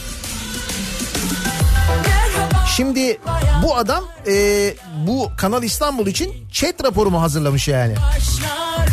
[2.79, 3.19] Şimdi
[3.63, 4.75] bu adam e,
[5.07, 7.95] bu Kanal İstanbul için chat raporumu hazırlamış yani.
[7.97, 8.89] Başlar var.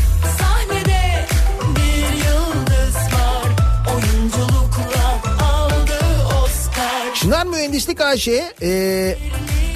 [7.16, 8.28] Çınar Mühendislik AŞ
[8.62, 9.18] e,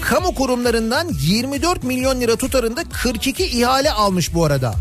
[0.02, 4.76] kamu kurumlarından 24 milyon lira tutarında 42 ihale almış bu arada.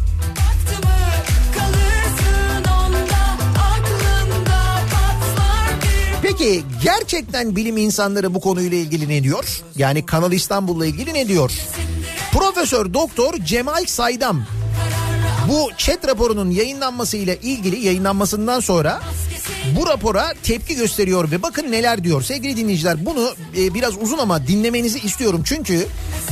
[6.38, 9.62] Peki gerçekten bilim insanları bu konuyla ilgili ne diyor?
[9.76, 11.52] Yani Kanal İstanbul'la ilgili ne diyor?
[12.32, 14.44] Profesör Doktor Cemal Saydam
[15.48, 19.00] bu chat raporunun yayınlanmasıyla ilgili yayınlanmasından sonra
[19.76, 22.22] bu rapora tepki gösteriyor ve bakın neler diyor.
[22.22, 25.42] Sevgili dinleyiciler bunu e, biraz uzun ama dinlemenizi istiyorum.
[25.44, 25.86] Çünkü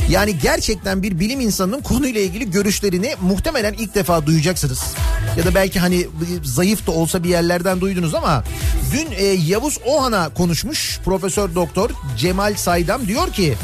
[0.09, 4.83] yani gerçekten bir bilim insanının konuyla ilgili görüşlerini muhtemelen ilk defa duyacaksınız.
[5.37, 6.07] Ya da belki hani
[6.43, 8.43] zayıf da olsa bir yerlerden duydunuz ama
[8.93, 13.55] dün e, Yavuz Ohan'a konuşmuş Profesör Doktor Cemal Saydam diyor ki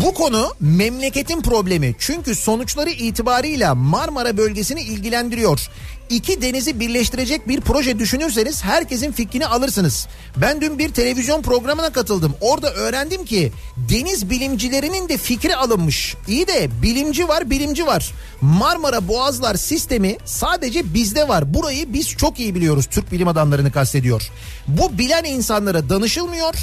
[0.00, 1.94] bu konu memleketin problemi.
[1.98, 5.70] Çünkü sonuçları itibarıyla Marmara bölgesini ilgilendiriyor.
[6.10, 10.08] İki denizi birleştirecek bir proje düşünürseniz herkesin fikrini alırsınız.
[10.36, 12.34] Ben dün bir televizyon programına katıldım.
[12.40, 16.16] Orada öğrendim ki deniz bilimcilerinin de fikri alınmış.
[16.28, 18.10] İyi de bilimci var, bilimci var.
[18.40, 21.54] Marmara Boğazlar sistemi sadece bizde var.
[21.54, 22.86] Burayı biz çok iyi biliyoruz.
[22.90, 24.30] Türk bilim adamlarını kastediyor.
[24.68, 26.54] Bu bilen insanlara danışılmıyor.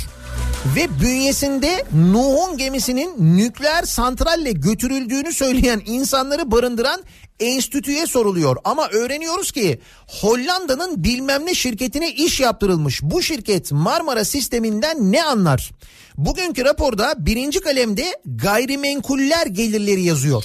[0.76, 7.04] Ve bünyesinde Nuh'un gemisinin nükleer santralle götürüldüğünü söyleyen insanları barındıran
[7.40, 8.58] enstitüye soruluyor.
[8.64, 13.02] Ama öğreniyoruz ki Hollanda'nın bilmem ne şirketine iş yaptırılmış.
[13.04, 15.72] Bu şirket Marmara sisteminden ne anlar?
[16.18, 20.44] Bugünkü raporda birinci kalemde gayrimenkuller gelirleri yazıyor.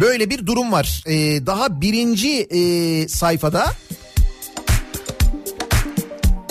[0.00, 1.02] Böyle bir durum var.
[1.06, 3.66] Ee, daha birinci e, sayfada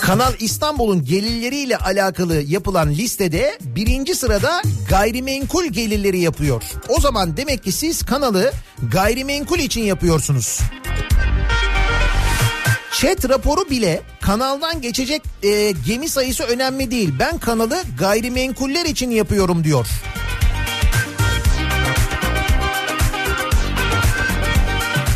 [0.03, 6.63] Kanal İstanbul'un gelirleriyle alakalı yapılan listede birinci sırada gayrimenkul gelirleri yapıyor.
[6.89, 8.51] O zaman demek ki siz kanalı
[8.91, 10.59] gayrimenkul için yapıyorsunuz.
[12.91, 17.13] Chat raporu bile kanaldan geçecek e, gemi sayısı önemli değil.
[17.19, 19.87] Ben kanalı gayrimenkuller için yapıyorum diyor.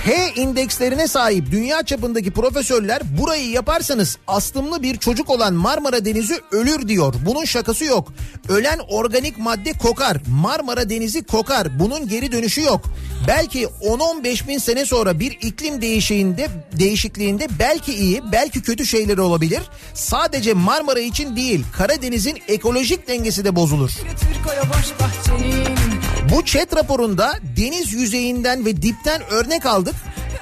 [0.07, 6.87] H indekslerine sahip dünya çapındaki profesörler burayı yaparsanız aslımlı bir çocuk olan Marmara Denizi ölür
[6.87, 7.13] diyor.
[7.25, 8.13] Bunun şakası yok.
[8.49, 10.17] Ölen organik madde kokar.
[10.27, 11.79] Marmara Denizi kokar.
[11.79, 12.81] Bunun geri dönüşü yok.
[13.27, 16.47] Belki 10-15 bin sene sonra bir iklim değişiğinde,
[16.79, 19.61] değişikliğinde belki iyi belki kötü şeyler olabilir.
[19.93, 23.89] Sadece Marmara için değil Karadeniz'in ekolojik dengesi de bozulur.
[23.89, 24.63] Türko'ya
[26.31, 29.95] Bu chat raporunda deniz yüzeyinden ve dipten örnek aldık.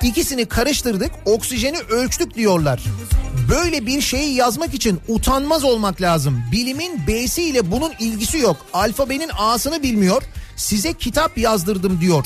[0.03, 2.83] İkisini karıştırdık, oksijeni ölçtük diyorlar.
[3.49, 6.43] Böyle bir şeyi yazmak için utanmaz olmak lazım.
[6.51, 8.57] Bilimin B'si ile bunun ilgisi yok.
[8.73, 10.23] Alfabenin A'sını bilmiyor.
[10.55, 12.25] Size kitap yazdırdım diyor.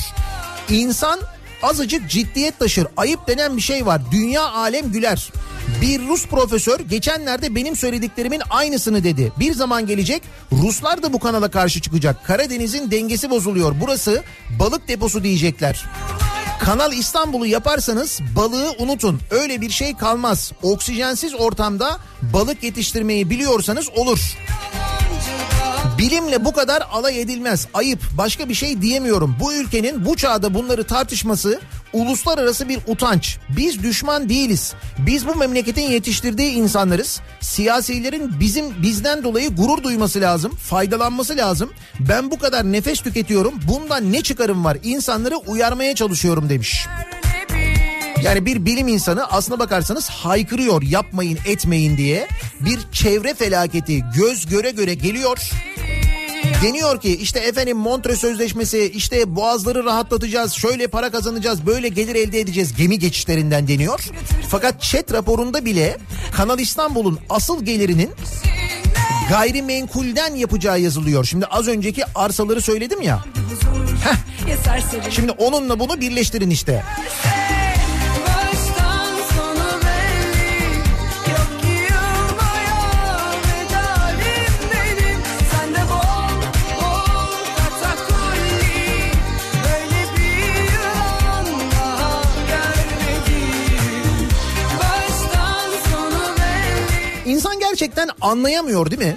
[0.68, 1.20] İnsan
[1.62, 2.86] azıcık ciddiyet taşır.
[2.96, 4.02] Ayıp denen bir şey var.
[4.12, 5.32] Dünya alem güler.
[5.80, 9.32] Bir Rus profesör geçenlerde benim söylediklerimin aynısını dedi.
[9.38, 12.24] Bir zaman gelecek Ruslar da bu kanala karşı çıkacak.
[12.24, 13.74] Karadeniz'in dengesi bozuluyor.
[13.80, 14.22] Burası
[14.58, 15.84] balık deposu diyecekler.
[16.60, 19.20] Kanal İstanbul'u yaparsanız balığı unutun.
[19.30, 20.52] Öyle bir şey kalmaz.
[20.62, 24.36] Oksijensiz ortamda balık yetiştirmeyi biliyorsanız olur.
[26.00, 27.66] Bilimle bu kadar alay edilmez.
[27.74, 28.00] Ayıp.
[28.18, 29.36] Başka bir şey diyemiyorum.
[29.40, 31.60] Bu ülkenin bu çağda bunları tartışması
[31.92, 33.38] uluslararası bir utanç.
[33.56, 34.74] Biz düşman değiliz.
[34.98, 37.20] Biz bu memleketin yetiştirdiği insanlarız.
[37.40, 40.52] Siyasilerin bizim bizden dolayı gurur duyması lazım.
[40.54, 41.70] Faydalanması lazım.
[42.00, 43.54] Ben bu kadar nefes tüketiyorum.
[43.68, 44.78] Bundan ne çıkarım var?
[44.82, 46.86] İnsanları uyarmaya çalışıyorum demiş.
[48.22, 52.28] Yani bir bilim insanı aslına bakarsanız haykırıyor yapmayın etmeyin diye.
[52.60, 55.50] Bir çevre felaketi göz göre göre geliyor.
[56.62, 62.40] Deniyor ki işte efendim Montre Sözleşmesi işte boğazları rahatlatacağız şöyle para kazanacağız böyle gelir elde
[62.40, 64.04] edeceğiz gemi geçişlerinden deniyor.
[64.48, 65.98] Fakat chat raporunda bile
[66.32, 68.10] Kanal İstanbul'un asıl gelirinin
[69.28, 71.24] gayrimenkulden yapacağı yazılıyor.
[71.24, 73.24] Şimdi az önceki arsaları söyledim ya.
[74.64, 76.84] serseri Şimdi onunla bunu birleştirin işte.
[97.80, 99.16] Gerçekten anlayamıyor değil mi?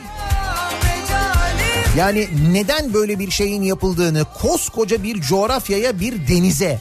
[1.98, 6.80] Yani neden böyle bir şeyin yapıldığını koskoca bir coğrafyaya bir denize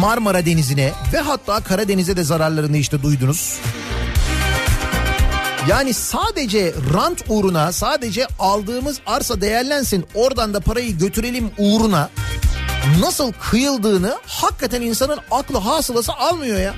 [0.00, 3.58] Marmara Denizi'ne ve hatta Karadeniz'e de zararlarını işte duydunuz.
[5.68, 12.10] Yani sadece rant uğruna sadece aldığımız arsa değerlensin oradan da parayı götürelim uğruna
[13.00, 16.74] nasıl kıyıldığını hakikaten insanın aklı hasılası almıyor ya.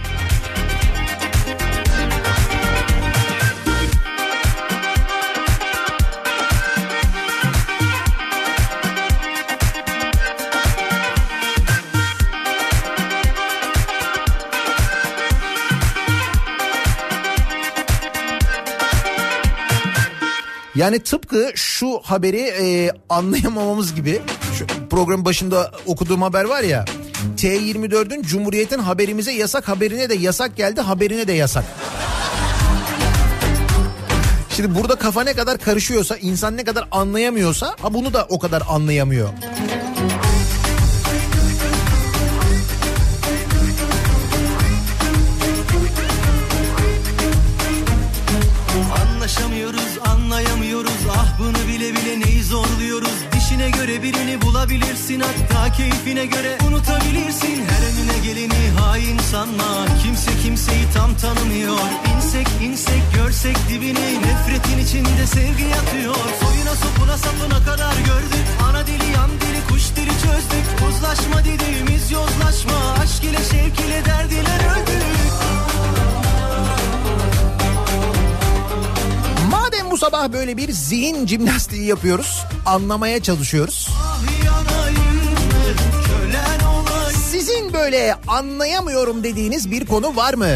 [20.74, 24.22] Yani tıpkı şu haberi e, anlayamamamız gibi
[24.58, 26.84] şu programın başında okuduğum haber var ya
[27.36, 31.64] T24'ün Cumhuriyet'in haberimize yasak haberine de yasak geldi haberine de yasak.
[34.56, 38.62] Şimdi burada kafa ne kadar karışıyorsa insan ne kadar anlayamıyorsa ha bunu da o kadar
[38.68, 39.28] anlayamıyor.
[54.12, 55.20] Birini bulabilirsin.
[55.20, 57.64] Hatta keyfine göre unutabilirsin.
[57.70, 59.86] Her önüne geleni hain sanma.
[60.02, 61.78] Kimse kimseyi tam tanımıyor.
[62.16, 64.20] İnsek insek görsek dibini.
[64.22, 66.14] Nefretin içinde sevgi yatıyor.
[66.40, 68.46] Soyuna sopuna sapına kadar gördük.
[68.68, 70.66] Ana dili yan dili kuş dili çözdük.
[70.88, 72.78] Uzlaşma dediğimiz yozlaşma.
[73.02, 75.61] Aşk ile şevk ile derd ile öldük
[79.72, 82.44] Madem bu sabah böyle bir zihin jimnastiği yapıyoruz.
[82.66, 83.88] Anlamaya çalışıyoruz.
[87.30, 90.46] Sizin böyle anlayamıyorum dediğiniz bir konu var mı?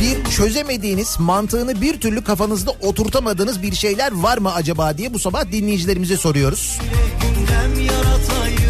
[0.00, 5.52] Bir çözemediğiniz, mantığını bir türlü kafanızda oturtamadığınız bir şeyler var mı acaba diye bu sabah
[5.52, 6.78] dinleyicilerimize soruyoruz.
[7.86, 8.65] Yaratayım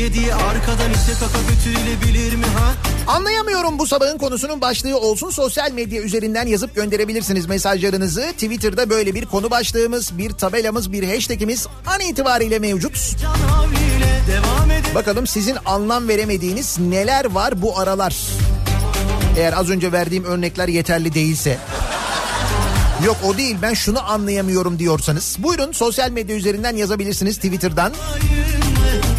[0.00, 2.74] diye diye arkadan ise kaka götürülebilir mi ha?
[3.06, 5.30] Anlayamıyorum bu sabahın konusunun başlığı olsun.
[5.30, 8.22] Sosyal medya üzerinden yazıp gönderebilirsiniz mesajlarınızı.
[8.32, 13.16] Twitter'da böyle bir konu başlığımız, bir tabelamız, bir hashtagimiz an itibariyle mevcut.
[14.94, 18.16] Bakalım sizin anlam veremediğiniz neler var bu aralar?
[19.38, 21.58] Eğer az önce verdiğim örnekler yeterli değilse.
[23.04, 25.36] Yok o değil ben şunu anlayamıyorum diyorsanız.
[25.38, 27.92] Buyurun sosyal medya üzerinden yazabilirsiniz Twitter'dan.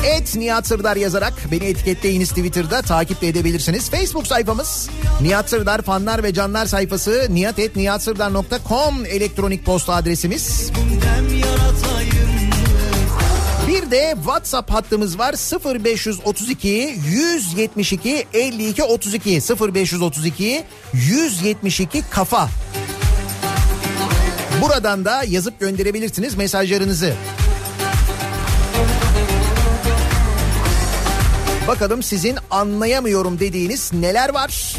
[0.06, 3.90] Et Nihat Sırdar yazarak beni etiketleyiniz Twitter'da takip de edebilirsiniz.
[3.90, 4.90] Facebook sayfamız
[5.22, 10.72] Nihat Sırdar fanlar ve canlar sayfası nihatetnihatsırdar.com elektronik posta adresimiz.
[13.68, 15.36] Bir de WhatsApp hattımız var
[15.84, 19.42] 0532 172 52 32
[19.74, 22.50] 0532 172 kafa.
[24.62, 27.14] Buradan da yazıp gönderebilirsiniz mesajlarınızı.
[31.68, 34.76] Bakalım sizin anlayamıyorum dediğiniz neler var?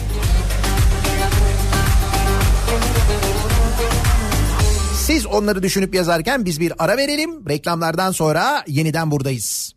[4.97, 7.49] Siz onları düşünüp yazarken biz bir ara verelim.
[7.49, 9.73] Reklamlardan sonra yeniden buradayız.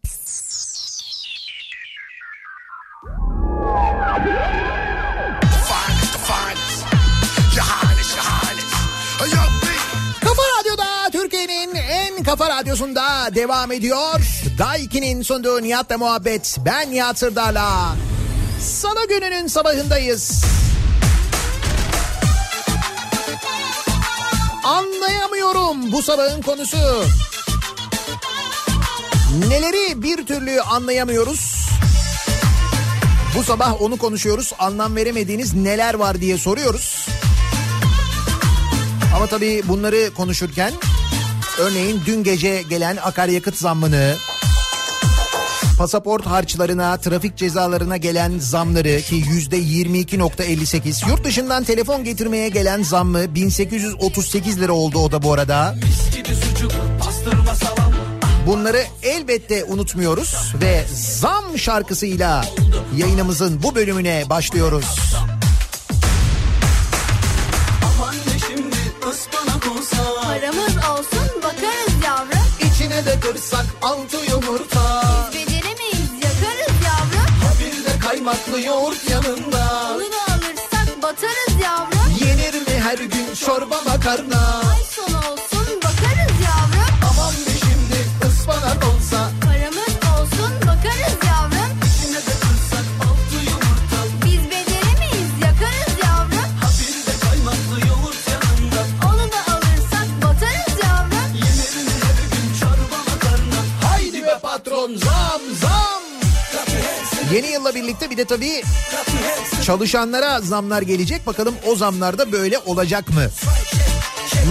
[12.25, 14.19] Kafa radyosunda devam ediyor.
[14.57, 16.57] Daiki'nin sunduğu Nihat'la muhabbet.
[16.65, 17.95] Ben Nihat Sırdar'la.
[18.61, 20.43] Salı gününün sabahındayız.
[24.63, 26.77] Anlayamıyorum bu sabahın konusu.
[29.47, 31.67] Neleri bir türlü anlayamıyoruz?
[33.37, 34.53] Bu sabah onu konuşuyoruz.
[34.59, 37.07] Anlam veremediğiniz neler var diye soruyoruz.
[39.15, 40.73] Ama tabii bunları konuşurken
[41.59, 44.15] örneğin dün gece gelen akaryakıt zammını,
[45.77, 53.35] pasaport harçlarına, trafik cezalarına gelen zamları ki yüzde 22.58, yurt dışından telefon getirmeye gelen zammı
[53.35, 55.75] 1838 lira oldu o da bu arada.
[58.47, 62.45] Bunları elbette unutmuyoruz ve zam şarkısıyla
[62.97, 64.99] yayınımızın bu bölümüne başlıyoruz.
[65.23, 65.34] Aman
[72.95, 75.01] İçine de kırsak altı yumurta,
[75.33, 77.29] Beceremeyiz yakarız yavrum.
[77.59, 79.91] bir de kaymaklı yoğurt yanında.
[79.95, 82.15] Onu da alırsak batarız yavrum.
[82.25, 84.61] Yenir mi her gün çorba makarna?
[84.71, 84.83] Ay
[107.35, 108.63] Yeni yılla birlikte bir de tabii
[109.65, 111.27] çalışanlara zamlar gelecek.
[111.27, 113.23] Bakalım o zamlarda böyle olacak mı?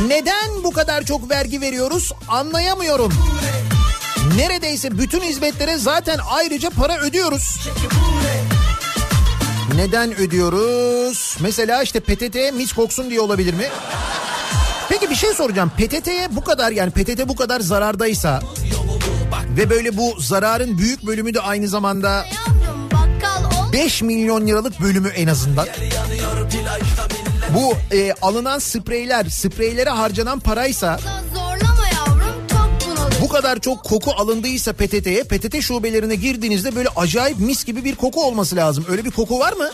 [0.06, 3.12] Neden bu kadar çok vergi veriyoruz anlayamıyorum.
[4.36, 7.68] Neredeyse bütün hizmetlere zaten ayrıca para ödüyoruz.
[9.76, 11.36] Neden ödüyoruz?
[11.40, 13.68] Mesela işte PTT'ye mis koksun diye olabilir mi?
[14.88, 15.72] Peki bir şey soracağım.
[15.78, 18.40] PTT'ye bu kadar yani PTT bu kadar zarardaysa
[19.56, 22.24] ve böyle bu zararın büyük bölümü de aynı zamanda.
[23.74, 25.66] 5 milyon liralık bölümü en azından.
[27.54, 30.98] Bu e, alınan spreyler, spreylere harcanan paraysa
[33.20, 38.24] bu kadar çok koku alındıysa PTT'ye, PTT şubelerine girdiğinizde böyle acayip mis gibi bir koku
[38.24, 38.84] olması lazım.
[38.88, 39.70] Öyle bir koku var mı?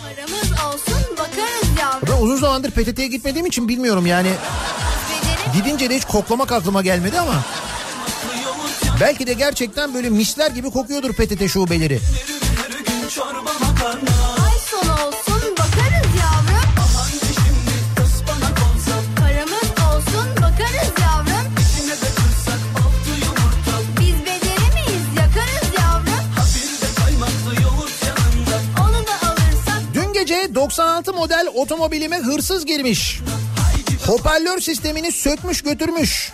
[2.09, 4.30] Ben uzun zamandır PTT'ye gitmediğim için bilmiyorum yani.
[5.55, 7.44] Gidince de hiç koklamak aklıma gelmedi ama.
[9.01, 12.01] Belki de gerçekten böyle misler gibi kokuyordur PTT şubeleri.
[30.70, 33.20] 96 model otomobilime hırsız girmiş.
[34.06, 36.32] Hoparlör sistemini sökmüş götürmüş.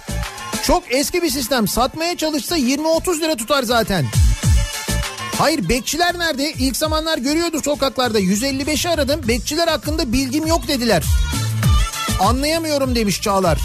[0.62, 1.68] Çok eski bir sistem.
[1.68, 4.06] Satmaya çalışsa 20-30 lira tutar zaten.
[5.38, 6.52] Hayır bekçiler nerede?
[6.52, 8.20] İlk zamanlar görüyordu sokaklarda.
[8.20, 9.20] 155'i aradım.
[9.28, 11.02] Bekçiler hakkında bilgim yok dediler.
[12.20, 13.58] Anlayamıyorum demiş Çağlar.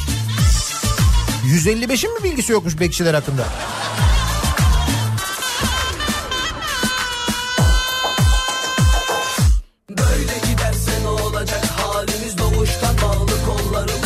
[1.45, 3.45] 155'in mi bilgisi yokmuş bekçiler hakkında?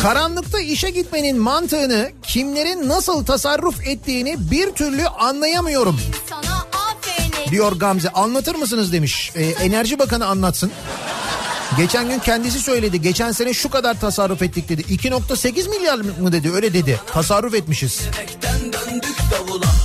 [0.06, 6.00] Karanlıkta işe gitmenin mantığını, kimlerin nasıl tasarruf ettiğini bir türlü anlayamıyorum.
[7.50, 8.08] Diyor Gamze.
[8.08, 9.32] Anlatır mısınız demiş.
[9.34, 10.70] Ee, Enerji Bakanı anlatsın.
[11.76, 13.02] Geçen gün kendisi söyledi.
[13.02, 14.82] Geçen sene şu kadar tasarruf ettik dedi.
[14.82, 17.00] 2.8 milyar mı dedi öyle dedi.
[17.12, 18.00] Tasarruf etmişiz.
[18.72, 19.75] Döndük davula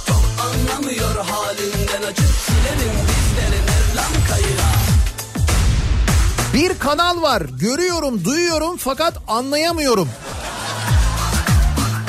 [6.54, 7.42] Bir kanal var.
[7.60, 10.10] Görüyorum, duyuyorum fakat anlayamıyorum.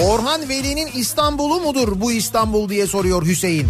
[0.00, 3.68] Orhan Veli'nin İstanbul'u mudur bu İstanbul diye soruyor Hüseyin.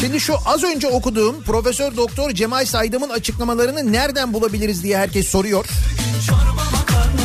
[0.00, 5.66] Şimdi şu az önce okuduğum Profesör Doktor Cemal Saydam'ın açıklamalarını nereden bulabiliriz diye herkes soruyor.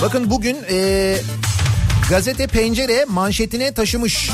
[0.02, 1.22] Bakın bugün eee,
[2.10, 4.30] gazete Pencere manşetine taşımış.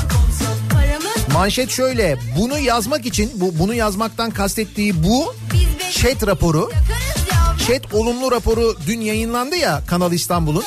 [1.32, 2.18] Manşet şöyle.
[2.38, 5.34] Bunu yazmak için bu bunu yazmaktan kastettiği bu
[5.92, 6.70] chat raporu.
[7.66, 10.64] Chat olumlu raporu dün yayınlandı ya Kanal İstanbul'un.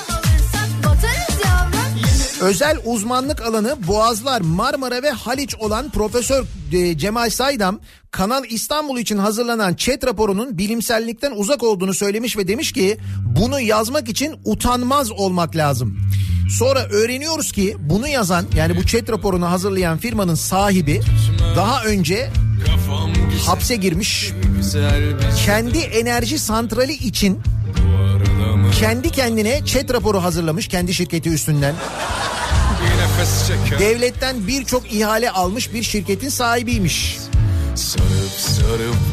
[2.42, 7.80] Özel uzmanlık alanı Boğazlar, Marmara ve Haliç olan Profesör e, Cemal Saydam
[8.12, 12.98] Kanal İstanbul için hazırlanan chat raporunun bilimsellikten uzak olduğunu söylemiş ve demiş ki
[13.40, 15.98] bunu yazmak için utanmaz olmak lazım.
[16.50, 21.02] Sonra öğreniyoruz ki bunu yazan yani bu chat raporunu hazırlayan firmanın sahibi
[21.56, 22.30] daha önce
[23.46, 24.32] hapse girmiş.
[25.46, 27.42] Kendi enerji santrali için
[28.80, 31.76] kendi kendine chat raporu hazırlamış kendi şirketi üstünden.
[33.80, 37.18] Devletten birçok ihale almış bir şirketin sahibiymiş.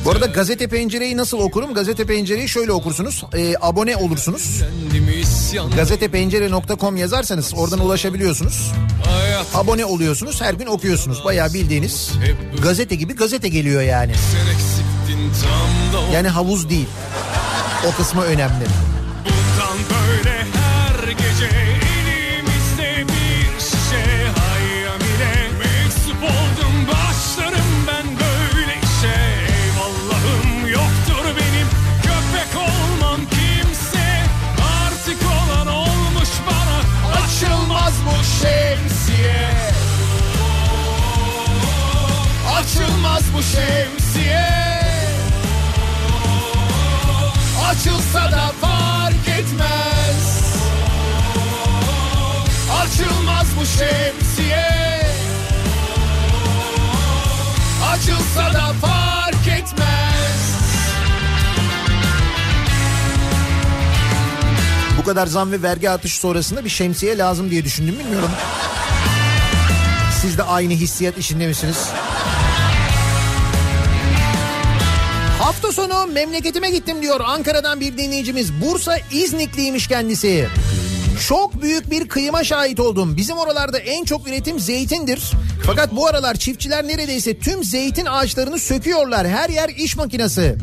[0.05, 1.75] Bu arada gazete pencereyi nasıl okurum?
[1.75, 3.25] Gazete pencereyi şöyle okursunuz.
[3.37, 4.63] Ee, abone olursunuz.
[5.77, 8.73] Gazetepencere.com yazarsanız oradan ulaşabiliyorsunuz.
[9.55, 10.41] Abone oluyorsunuz.
[10.41, 11.25] Her gün okuyorsunuz.
[11.25, 12.11] Bayağı bildiğiniz
[12.63, 14.13] gazete gibi gazete geliyor yani.
[16.13, 16.87] Yani havuz değil.
[17.89, 18.65] O kısmı önemli.
[43.35, 44.49] Bu şemsiye
[47.71, 50.55] Açılsa da fark etmez
[52.83, 54.71] Açılmaz bu şemsiye
[57.93, 59.85] Açılsa da fark etmez
[64.99, 68.31] Bu kadar zam ve vergi artışı sonrasında bir şemsiye lazım diye düşündüm bilmiyorum.
[70.21, 71.89] Siz de aynı hissiyat içinde misiniz?
[75.75, 78.53] Sonu memleketime gittim diyor Ankara'dan bir dinleyicimiz.
[78.61, 80.49] Bursa İznikliymiş kendisi.
[81.29, 83.17] Çok büyük bir kıyıma şahit oldum.
[83.17, 85.33] Bizim oralarda en çok üretim zeytindir.
[85.67, 89.29] Fakat bu aralar çiftçiler neredeyse tüm zeytin ağaçlarını söküyorlar.
[89.29, 90.57] Her yer iş makinesi.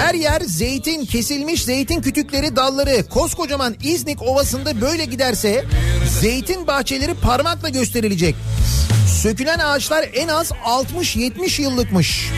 [0.00, 3.08] Her yer zeytin, kesilmiş zeytin kütükleri, dalları.
[3.08, 5.64] Koskocaman İznik Ovası'nda böyle giderse
[6.20, 8.34] zeytin bahçeleri parmakla gösterilecek.
[9.22, 12.28] Sökülen ağaçlar en az 60-70 yıllıkmış.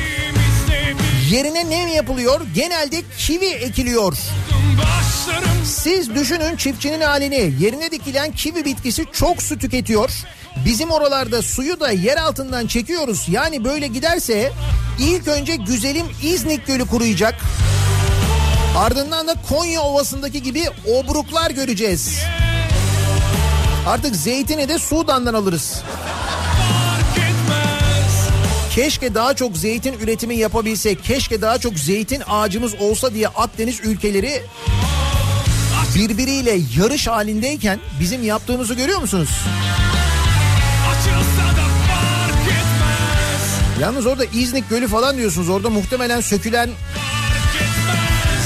[1.31, 2.41] Yerine ne yapılıyor?
[2.55, 4.17] Genelde kivi ekiliyor.
[5.65, 7.53] Siz düşünün çiftçinin halini.
[7.61, 10.11] Yerine dikilen kivi bitkisi çok su tüketiyor.
[10.65, 13.27] Bizim oralarda suyu da yer altından çekiyoruz.
[13.29, 14.53] Yani böyle giderse
[14.99, 17.35] ilk önce güzelim İznik Gölü kuruyacak.
[18.77, 20.63] Ardından da Konya Ovası'ndaki gibi
[20.95, 22.19] obruklar göreceğiz.
[23.89, 25.83] Artık zeytini de Sudan'dan alırız.
[28.75, 31.05] Keşke daha çok zeytin üretimi yapabilsek.
[31.05, 34.43] Keşke daha çok zeytin ağacımız olsa diye Akdeniz ülkeleri
[35.95, 39.29] birbiriyle yarış halindeyken bizim yaptığımızı görüyor musunuz?
[43.81, 45.49] Yalnız orada İznik Gölü falan diyorsunuz.
[45.49, 46.71] Orada muhtemelen sökülen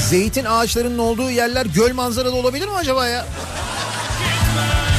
[0.09, 3.25] zeytin ağaçlarının olduğu yerler göl manzaralı olabilir mi acaba ya?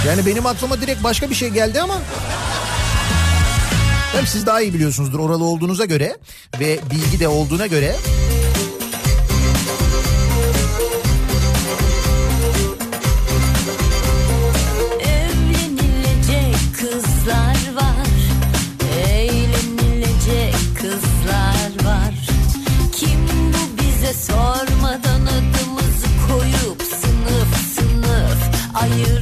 [0.06, 1.98] Yani benim aklıma direkt başka bir şey geldi ama...
[4.12, 6.16] Hem siz daha iyi biliyorsunuzdur oralı olduğunuza göre
[6.60, 7.96] ve bilgi de olduğuna göre.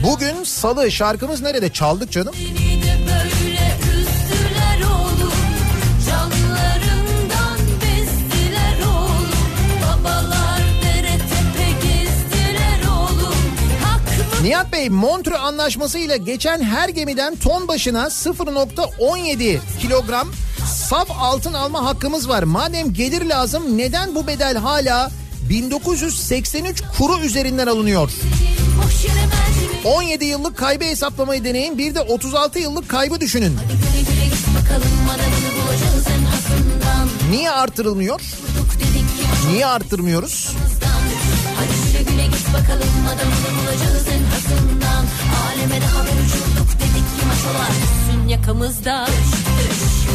[0.03, 2.35] Bugün salı şarkımız nerede çaldık canım?
[14.43, 20.29] Nihat Bey Montreux Anlaşması ile geçen her gemiden ton başına 0.17 kilogram
[20.89, 22.43] saf altın alma hakkımız var.
[22.43, 25.11] Madem gelir lazım neden bu bedel hala
[25.51, 28.11] 1983 kuru üzerinden alınıyor?
[28.85, 33.57] boş yere mercimek 17 yıllık kaybı hesaplamayı deneyin bir de 36 yıllık kaybı düşünün.
[37.31, 38.21] Niye artırılmıyor?
[39.53, 40.49] Niye arttırmıyoruz?
[42.55, 45.05] Bakalım adamını bulacağız en hasından
[45.47, 47.71] Aleme de haber uçurduk dedik ki maçolar.
[47.71, 49.07] Üstün yakamızda.
[49.07, 50.08] Düş, düş.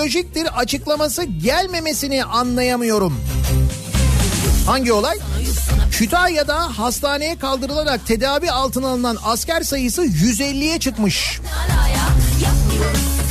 [0.00, 3.20] Olay psikolojiktir açıklaması gelmemesini anlayamıyorum.
[4.66, 5.18] Hangi olay?
[5.92, 11.40] Kütahya'da hastaneye kaldırılarak tedavi altına alınan asker sayısı 150'ye çıkmış.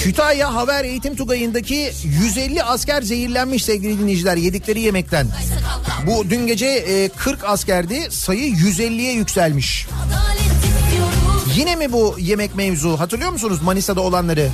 [0.03, 5.27] Kütahya Haber Eğitim Tugayı'ndaki 150 asker zehirlenmiş sevgili dinleyiciler yedikleri yemekten.
[6.07, 9.87] Bu dün gece e, 40 askerdi sayı 150'ye yükselmiş.
[11.55, 14.49] Yine mi bu yemek mevzu hatırlıyor musunuz Manisa'da olanları?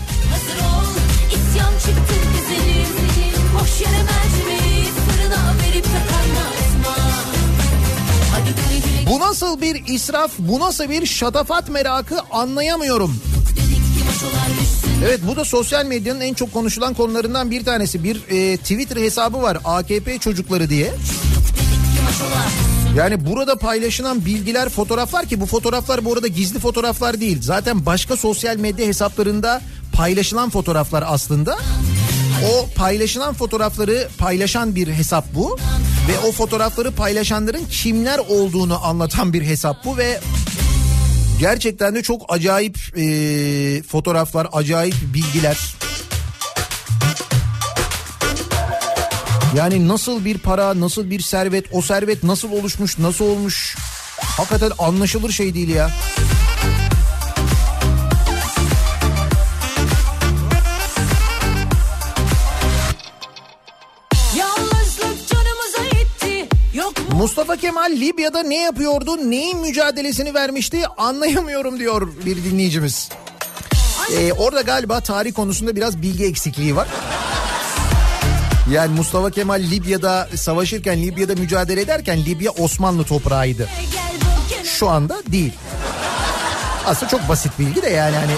[9.10, 13.16] Bu nasıl bir israf, bu nasıl bir şatafat merakı anlayamıyorum.
[15.06, 18.04] Evet bu da sosyal medyanın en çok konuşulan konularından bir tanesi.
[18.04, 20.94] Bir e, Twitter hesabı var AKP çocukları diye.
[22.98, 27.38] Yani burada paylaşılan bilgiler, fotoğraflar ki bu fotoğraflar bu arada gizli fotoğraflar değil.
[27.42, 29.62] Zaten başka sosyal medya hesaplarında
[29.94, 31.58] paylaşılan fotoğraflar aslında.
[32.54, 35.58] O paylaşılan fotoğrafları paylaşan bir hesap bu.
[36.08, 40.20] Ve o fotoğrafları paylaşanların kimler olduğunu anlatan bir hesap bu ve
[41.40, 45.76] gerçekten de çok acayip e, fotoğraflar, acayip bilgiler.
[49.56, 53.76] Yani nasıl bir para, nasıl bir servet, o servet nasıl oluşmuş, nasıl olmuş?
[54.22, 55.92] Hakikaten anlaşılır şey değil ya.
[67.16, 73.10] Mustafa Kemal Libya'da ne yapıyordu, neyin mücadelesini vermişti anlayamıyorum diyor bir dinleyicimiz.
[74.18, 76.88] Ee, orada galiba tarih konusunda biraz bilgi eksikliği var.
[78.72, 83.70] Yani Mustafa Kemal Libya'da savaşırken, Libya'da mücadele ederken Libya Osmanlı toprağıydı.
[84.64, 85.54] Şu anda değil.
[86.86, 88.34] Aslında çok basit bilgi de yani hani.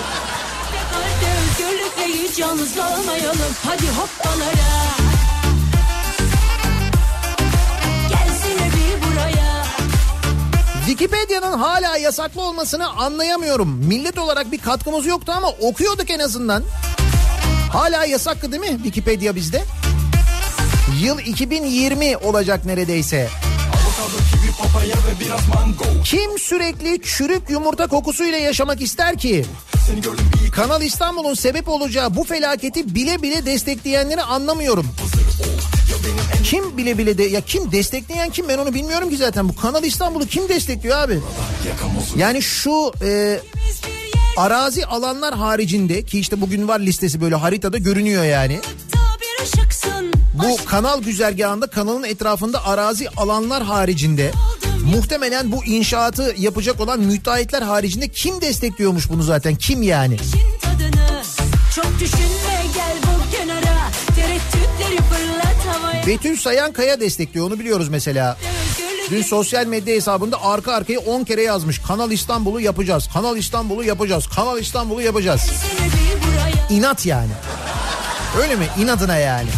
[3.65, 5.16] Hadi hoppalara.
[10.87, 13.69] Wikipedia'nın hala yasaklı olmasını anlayamıyorum.
[13.69, 16.63] Millet olarak bir katkımız yoktu ama okuyorduk en azından.
[17.71, 19.63] Hala yasaklı değil mi Wikipedia bizde?
[21.01, 23.29] Yıl 2020 olacak neredeyse.
[26.03, 29.45] Kim sürekli çürük yumurta kokusuyla yaşamak ister ki?
[30.51, 34.87] Kanal İstanbul'un sebep olacağı bu felaketi bile bile destekleyenleri anlamıyorum.
[36.43, 39.49] Kim bile bile de ya kim destekleyen kim ben onu bilmiyorum ki zaten.
[39.49, 41.19] Bu Kanal İstanbul'u kim destekliyor abi?
[42.17, 43.39] Yani şu e,
[44.37, 48.59] arazi alanlar haricinde ki işte bugün var listesi böyle haritada görünüyor yani.
[50.33, 54.31] Bu kanal güzergahında kanalın etrafında arazi alanlar haricinde
[54.95, 60.17] muhtemelen bu inşaatı yapacak olan müteahhitler haricinde kim destekliyormuş bunu zaten kim yani?
[61.75, 62.46] Çok düşünme
[66.07, 68.37] Betül Sayan Kaya destekliyor onu biliyoruz mesela.
[69.11, 71.79] Dün sosyal medya hesabında arka arkaya 10 kere yazmış.
[71.79, 73.09] Kanal İstanbul'u yapacağız.
[73.13, 74.27] Kanal İstanbul'u yapacağız.
[74.35, 75.41] Kanal İstanbul'u yapacağız.
[76.69, 77.31] İnat yani.
[78.41, 78.67] Öyle mi?
[78.79, 79.49] İnadına yani.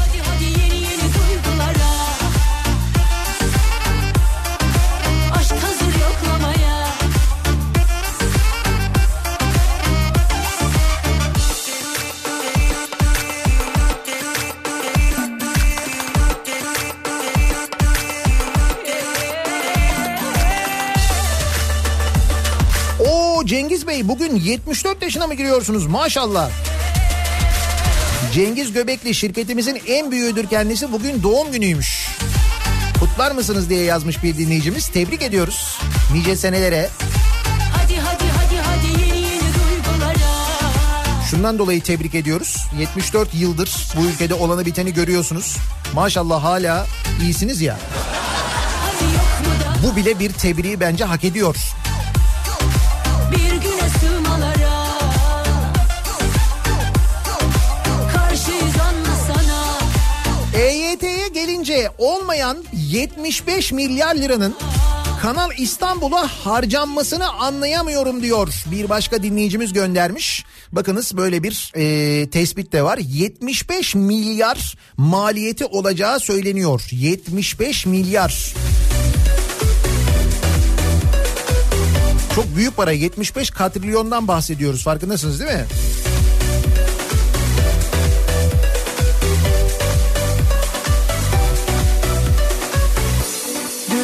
[23.49, 26.49] Cengiz Bey bugün 74 yaşına mı giriyorsunuz maşallah.
[28.33, 32.07] Cengiz Göbekli şirketimizin en büyüğüdür kendisi bugün doğum günüymüş.
[32.99, 34.87] Kutlar mısınız diye yazmış bir dinleyicimiz.
[34.87, 35.79] Tebrik ediyoruz.
[36.13, 36.89] Nice senelere.
[37.73, 39.39] Hadi hadi hadi hadi yeni yeni
[41.29, 42.57] Şundan dolayı tebrik ediyoruz.
[42.79, 45.57] 74 yıldır bu ülkede olanı biteni görüyorsunuz.
[45.93, 46.87] Maşallah hala
[47.21, 47.79] iyisiniz ya.
[49.83, 51.55] Bu bile bir tebriği bence hak ediyor.
[62.29, 64.55] Olmayan 75 milyar liranın
[65.21, 68.63] Kanal İstanbul'a harcanmasını anlayamıyorum diyor.
[68.71, 70.45] Bir başka dinleyicimiz göndermiş.
[70.71, 72.97] Bakınız böyle bir e, tespit de var.
[72.97, 76.87] 75 milyar maliyeti olacağı söyleniyor.
[76.91, 78.53] 75 milyar.
[82.35, 85.65] Çok büyük para 75 katrilyondan bahsediyoruz farkındasınız değil mi?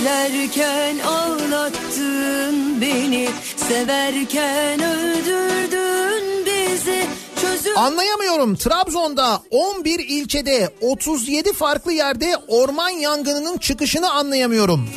[0.05, 7.05] Gülerken ağlattın beni Severken öldürdün bizi
[7.41, 8.55] Çözüm Anlayamıyorum.
[8.55, 14.89] Trabzon'da 11 ilçede 37 farklı yerde orman yangınının çıkışını anlayamıyorum.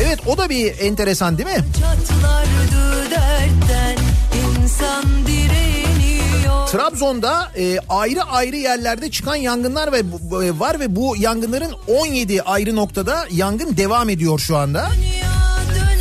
[0.00, 1.64] Evet o da bir enteresan değil mi?
[1.80, 3.96] çatlardı dertten
[4.62, 5.47] insan direniyor
[6.72, 12.76] Trabzon'da e, ayrı ayrı yerlerde çıkan yangınlar ve e, var ve bu yangınların 17 ayrı
[12.76, 14.88] noktada yangın devam ediyor şu anda.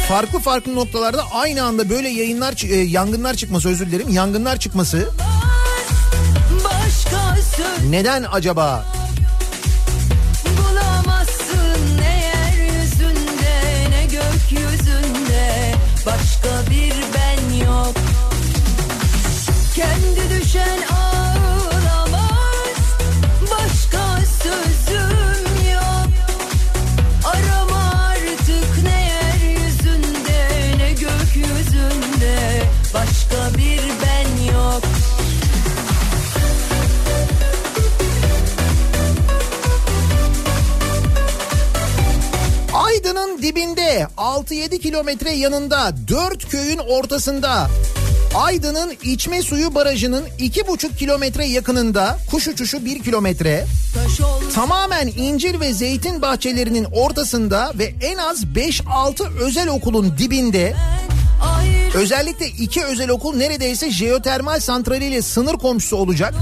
[0.08, 5.10] Farklı farklı noktalarda aynı anda böyle yayınlar e, yangınlar çıkması özür dilerim yangınlar çıkması
[7.90, 8.86] neden acaba?
[16.06, 17.94] Başka bir ben yok
[19.76, 20.27] Kendi
[42.74, 47.70] Aydın'ın dibinde 6-7 kilometre yanında 4 köyün ortasında
[48.36, 53.66] Aydın'ın içme suyu barajının 2,5 kilometre yakınında kuş uçuşu 1 kilometre
[54.56, 60.76] tamamen incir ve zeytin bahçelerinin ortasında ve en az 5-6 özel okulun dibinde
[61.94, 66.34] özellikle iki özel okul neredeyse jeotermal santraliyle sınır komşusu olacak.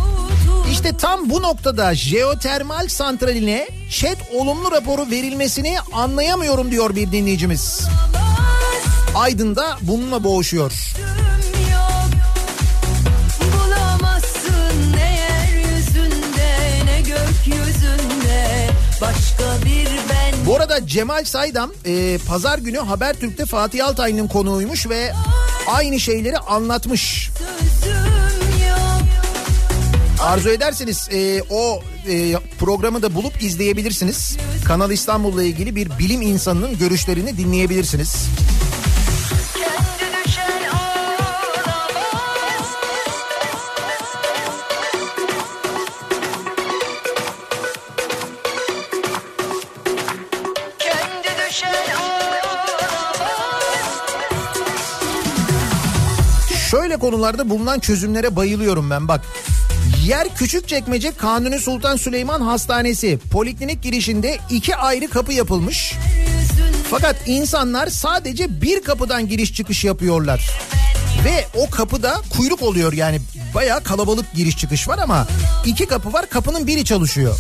[0.71, 7.81] İşte tam bu noktada jeotermal santraline ÇED olumlu raporu verilmesini anlayamıyorum diyor bir dinleyicimiz.
[9.15, 10.71] Aydın'da bununla boğuşuyor.
[20.45, 25.13] Bu arada Cemal Saydam e, pazar günü Habertürk'te Fatih Altaylı'nın konuğuymuş ve
[25.67, 27.29] aynı şeyleri anlatmış.
[30.21, 34.37] Arzu ederseniz e, o e, programı da bulup izleyebilirsiniz.
[34.65, 38.15] Kanal İstanbul'la ilgili bir bilim insanının görüşlerini dinleyebilirsiniz.
[56.95, 59.21] Şöyle konularda bulunan çözümlere bayılıyorum ben bak.
[60.05, 65.93] Yer Küçükçekmece Kanuni Sultan Süleyman Hastanesi poliklinik girişinde iki ayrı kapı yapılmış.
[66.89, 70.49] Fakat insanlar sadece bir kapıdan giriş çıkış yapıyorlar.
[71.25, 73.21] Ve o kapıda kuyruk oluyor yani
[73.55, 75.27] bayağı kalabalık giriş çıkış var ama
[75.65, 77.37] iki kapı var kapının biri çalışıyor.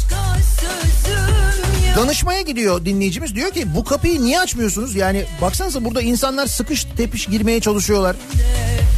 [1.95, 4.95] Danışmaya gidiyor dinleyicimiz diyor ki bu kapıyı niye açmıyorsunuz?
[4.95, 8.15] Yani baksanıza burada insanlar sıkış tepiş girmeye çalışıyorlar.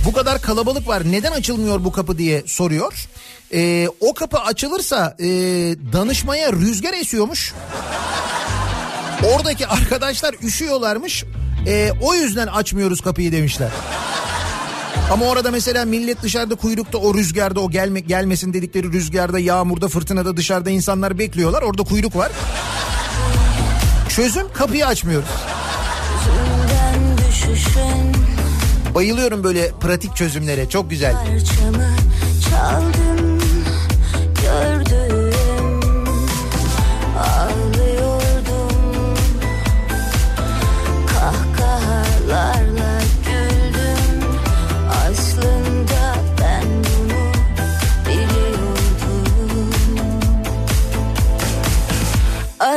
[0.06, 3.08] Bu kadar kalabalık var neden açılmıyor bu kapı diye soruyor.
[3.54, 5.26] Ee, o kapı açılırsa e,
[5.94, 7.54] danışmaya rüzgar esiyormuş.
[9.36, 11.24] Oradaki arkadaşlar üşüyorlarmış.
[11.68, 13.70] Ee, o yüzden açmıyoruz kapıyı demişler.
[15.12, 20.38] Ama orada mesela millet dışarıda kuyrukta o rüzgarda o gelme, gelmesin dedikleri rüzgarda yağmurda fırtınada
[20.38, 21.62] dışarıda insanlar bekliyorlar.
[21.62, 22.32] Orada kuyruk var.
[24.18, 25.30] Çözüm kapıyı açmıyoruz.
[28.96, 31.14] Bayılıyorum böyle pratik çözümlere çok güzel.
[31.14, 31.96] parçamı
[32.50, 33.17] çaldın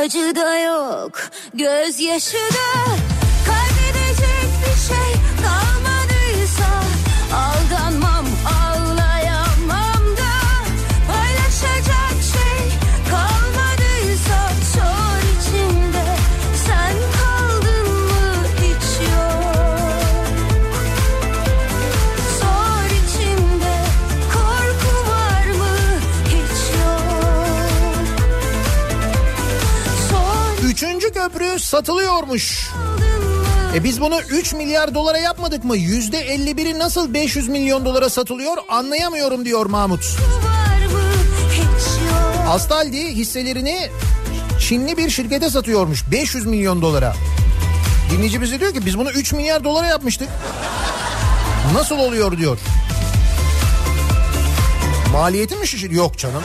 [0.01, 1.11] Acı da yok,
[1.53, 2.85] gözyaşı da
[3.45, 5.21] Kaybedecek bir şey.
[5.43, 5.70] Kalmadıysa
[30.71, 32.69] Üçüncü köprü satılıyormuş.
[33.75, 35.77] E biz bunu 3 milyar dolara yapmadık mı?
[35.77, 40.17] Yüzde 51'i nasıl 500 milyon dolara satılıyor anlayamıyorum diyor Mahmut.
[42.49, 43.89] Astaldi hisselerini
[44.59, 47.15] Çinli bir şirkete satıyormuş 500 milyon dolara.
[48.11, 50.29] Dinleyici bize diyor ki biz bunu 3 milyar dolara yapmıştık.
[51.73, 52.57] Nasıl oluyor diyor.
[55.11, 55.91] Maliyeti mi şişir?
[55.91, 56.43] Yok canım.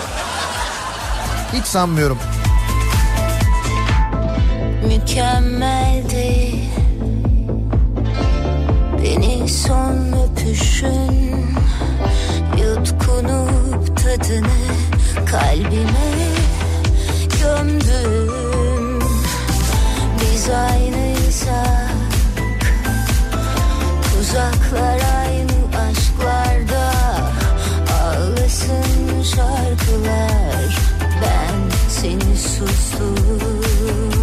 [1.52, 2.18] Hiç sanmıyorum.
[4.86, 6.54] Mükemmeldi
[9.02, 11.46] Beni son öpüşün
[12.58, 14.66] Yutkunup tadını
[15.26, 16.12] kalbime
[17.42, 19.00] gömdüm
[20.20, 21.96] Biz aynıysak
[24.20, 25.56] Uzaklar aynı
[25.88, 26.92] aşklarda.
[28.02, 30.78] Ağlasın şarkılar
[31.22, 34.15] Ben seni sustum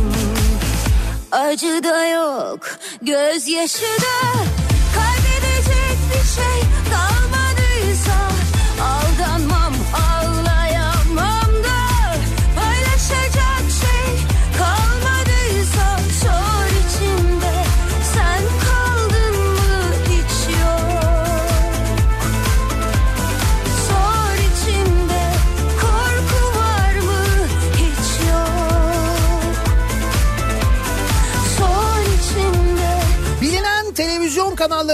[1.33, 2.59] Acı da yok,
[3.01, 4.33] gözyaşı da.
[4.95, 6.61] Kaybedecek bir şey
[6.91, 7.12] kalmadıysa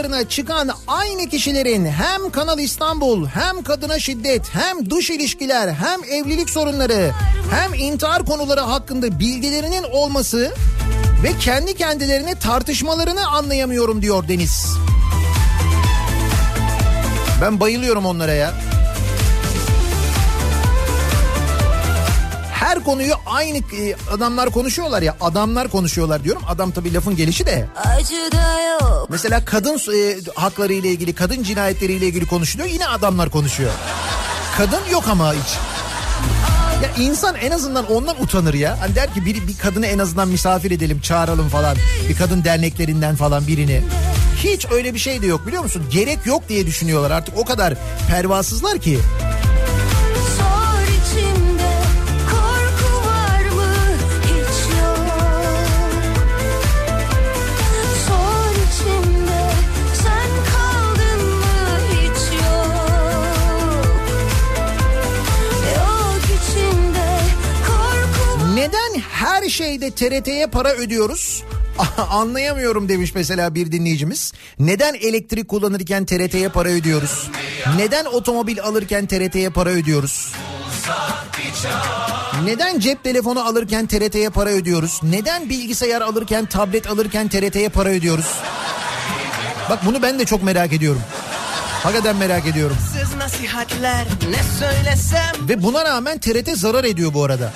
[0.09, 6.49] kanallarına çıkan aynı kişilerin hem Kanal İstanbul hem kadına şiddet hem dış ilişkiler hem evlilik
[6.49, 7.11] sorunları
[7.51, 10.53] hem intihar konuları hakkında bilgilerinin olması
[11.23, 14.67] ve kendi kendilerine tartışmalarını anlayamıyorum diyor Deniz.
[17.41, 18.53] Ben bayılıyorum onlara ya.
[22.59, 26.41] Her konuyu aynı e, adamlar konuşuyorlar ya adamlar konuşuyorlar diyorum.
[26.47, 27.65] Adam tabii lafın gelişi de.
[29.09, 32.69] Mesela kadın e, hakları ile ilgili, kadın cinayetleri ile ilgili konuşuluyor.
[32.69, 33.71] Yine adamlar konuşuyor.
[34.57, 35.57] Kadın yok ama hiç.
[36.83, 38.77] Ya insan en azından ondan utanır ya.
[38.79, 41.77] Hani der ki bir, bir kadını en azından misafir edelim, çağıralım falan.
[42.09, 43.81] Bir kadın derneklerinden falan birini.
[44.43, 45.83] Hiç öyle bir şey de yok biliyor musun?
[45.91, 47.73] Gerek yok diye düşünüyorlar artık o kadar
[48.09, 48.99] pervasızlar ki.
[69.49, 71.43] Her şeyde TRT'ye para ödüyoruz?
[72.09, 74.33] Anlayamıyorum demiş mesela bir dinleyicimiz.
[74.59, 77.29] Neden elektrik kullanırken TRT'ye para ödüyoruz?
[77.77, 80.31] Neden otomobil alırken TRT'ye para ödüyoruz?
[82.43, 84.99] Neden cep telefonu alırken TRT'ye para ödüyoruz?
[85.03, 88.33] Neden bilgisayar alırken, tablet alırken TRT'ye para ödüyoruz?
[89.69, 91.01] Bak bunu ben de çok merak ediyorum.
[91.83, 92.77] Hakikaten merak ediyorum.
[92.93, 97.53] Siz nasihatler ne söylesem Ve buna rağmen TRT zarar ediyor bu arada.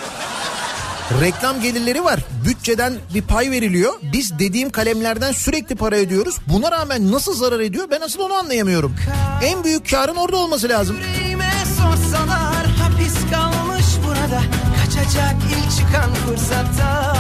[1.22, 2.20] Reklam gelirleri var.
[2.46, 3.94] Bütçeden bir pay veriliyor.
[4.14, 6.36] Biz dediğim kalemlerden sürekli para ödüyoruz.
[6.48, 8.96] Buna rağmen nasıl zarar ediyor ben asıl onu anlayamıyorum.
[9.44, 10.98] En büyük karın orada olması lazım.
[10.98, 14.42] Yüreğime sorsalar hapis kalmış burada
[14.78, 17.14] Kaçacak ilk çıkan fırsatta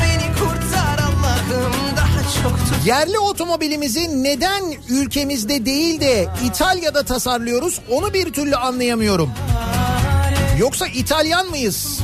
[0.00, 8.14] Beni kurtar Allah'ım daha çok tut Yerli otomobilimizi neden ülkemizde değil de İtalya'da tasarlıyoruz onu
[8.14, 9.30] bir türlü anlayamıyorum.
[10.58, 12.00] Yoksa İtalyan mıyız?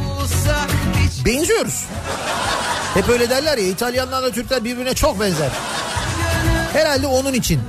[1.24, 1.85] Benziyoruz.
[2.95, 5.49] Hep öyle derler ya İtalyanlarla Türkler birbirine çok benzer.
[6.72, 7.61] Herhalde onun için.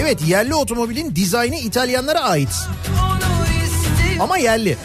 [0.00, 2.54] Evet yerli otomobilin dizaynı İtalyanlara ait.
[4.20, 4.78] Ama yerli.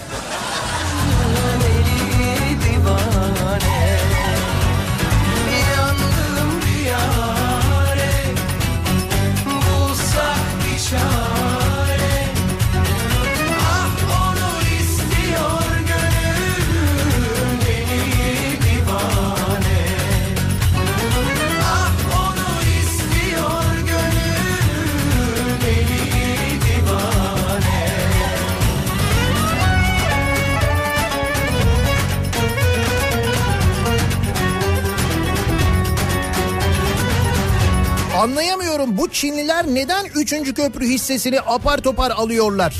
[38.17, 40.53] Anlayamıyorum bu Çinliler neden 3.
[40.53, 42.75] köprü hissesini apar topar alıyorlar?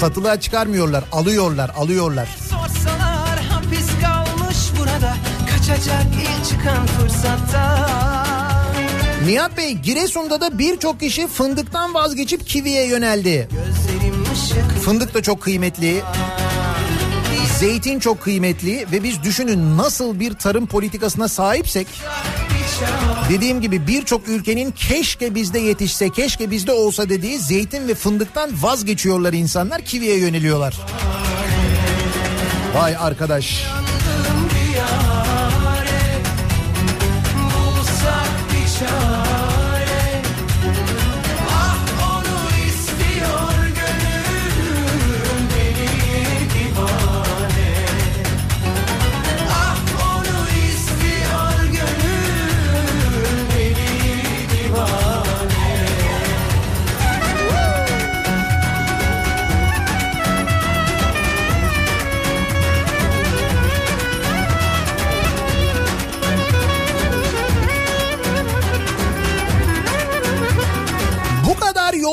[0.00, 2.28] Satılığa çıkarmıyorlar, alıyorlar, alıyorlar.
[2.50, 5.14] Sorsalar hapis kalmış burada
[5.50, 7.86] Kaçacak ilk çıkan fırsatta
[9.26, 13.48] Nihat Bey, Giresun'da da birçok kişi fındıktan vazgeçip kiviye yöneldi.
[14.84, 16.02] Fındık da çok kıymetli.
[17.58, 21.86] Zeytin çok kıymetli ve biz düşünün nasıl bir tarım politikasına sahipsek
[23.30, 29.32] dediğim gibi birçok ülkenin keşke bizde yetişse, keşke bizde olsa dediği zeytin ve fındıktan vazgeçiyorlar
[29.32, 30.76] insanlar, kiviye yöneliyorlar.
[32.74, 33.66] Vay arkadaş.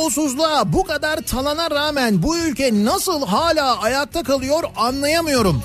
[0.04, 5.64] Yolsuzluğa, bu kadar talana rağmen bu ülke nasıl hala ayakta kalıyor anlayamıyorum.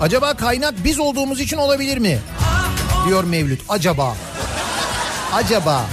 [0.00, 2.18] Acaba kaynak biz olduğumuz için olabilir mi?
[3.06, 3.60] Diyor Mevlüt.
[3.68, 4.16] Acaba.
[5.34, 5.84] Acaba.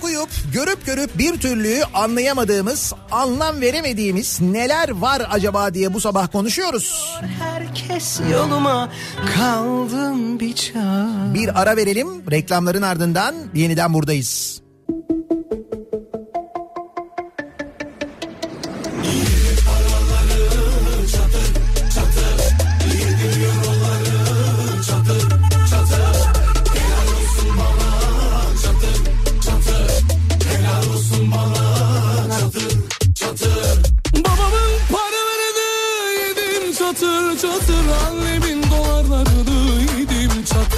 [0.00, 7.18] Okuyup görüp görüp bir türlü anlayamadığımız, anlam veremediğimiz neler var acaba diye bu sabah konuşuyoruz.
[7.40, 8.92] Herkes yoluma
[9.36, 14.62] kaldım bir çare Bir ara verelim, reklamların ardından yeniden buradayız.
[14.88, 15.19] Babamın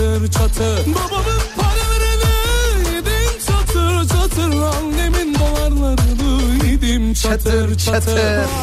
[0.03, 0.95] çatır çatır.
[0.95, 2.35] Babamın paralarını
[2.95, 4.63] yedim çatır çatır.
[4.63, 8.21] Annemin dolarlarını yedim çatır çatır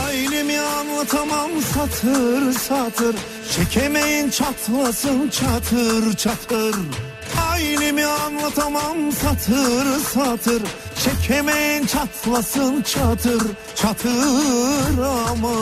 [0.07, 3.15] Ailemi anlatamam satır satır
[3.55, 6.75] Çekemeyin çatlasın çatır çatır.
[7.51, 10.61] Ailemi anlatamam satır satır
[11.03, 13.41] Çekemeyin çatlasın çatır
[13.75, 15.53] çatır ama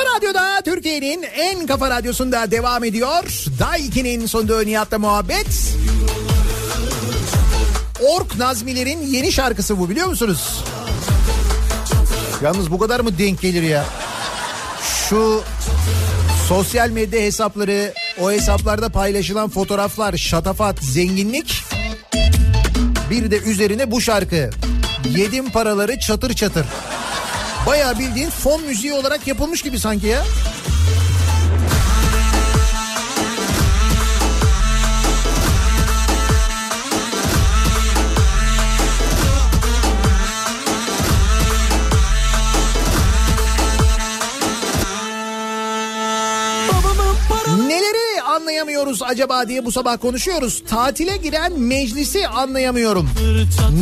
[0.00, 3.24] Kafa Radyo'da Türkiye'nin en kafa radyosunda devam ediyor.
[3.58, 5.46] Daiki'nin sonunda Nihat'la muhabbet.
[8.00, 10.64] Ork Nazmiler'in yeni şarkısı bu biliyor musunuz?
[12.42, 13.84] Yalnız bu kadar mı denk gelir ya?
[15.08, 15.42] Şu
[16.48, 21.64] sosyal medya hesapları, o hesaplarda paylaşılan fotoğraflar, şatafat, zenginlik.
[23.10, 24.50] Bir de üzerine bu şarkı.
[25.16, 26.66] Yedim paraları çatır çatır.
[27.66, 30.24] Bayağı bildiğin fon müziği olarak yapılmış gibi sanki ya.
[48.40, 50.62] Anlayamıyoruz acaba diye bu sabah konuşuyoruz.
[50.68, 53.10] Tatile giren meclisi anlayamıyorum.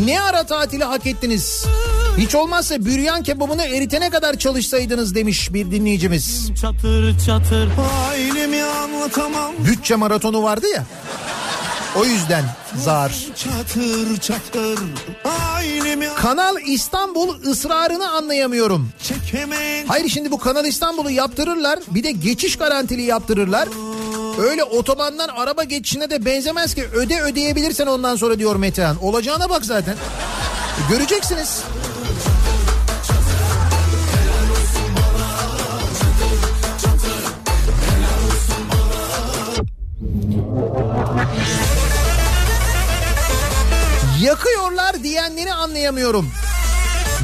[0.07, 1.67] Ne ara tatili hak ettiniz?
[2.19, 6.51] Hiç olmazsa büryan kebabını eritene kadar çalışsaydınız demiş bir dinleyicimiz.
[6.61, 7.69] Çatır çatır
[8.09, 10.85] Ailemi anlatamam Bütçe maratonu vardı ya.
[11.97, 12.45] O yüzden
[12.77, 13.13] zar.
[13.37, 14.79] çatır çatır
[15.25, 18.89] Ailemi Kanal İstanbul ısrarını anlayamıyorum.
[19.03, 23.69] çekemeyin Hayır şimdi bu Kanal İstanbul'u yaptırırlar bir de geçiş garantili yaptırırlar.
[24.43, 29.05] Öyle otobandan araba geçişine de benzemez ki öde ödeyebilirsen ondan sonra diyor Metehan.
[29.05, 29.93] Olacağına bak zaten.
[29.93, 31.63] E, Göreceksiniz.
[44.23, 46.31] Yakıyorlar diyenleri anlayamıyorum.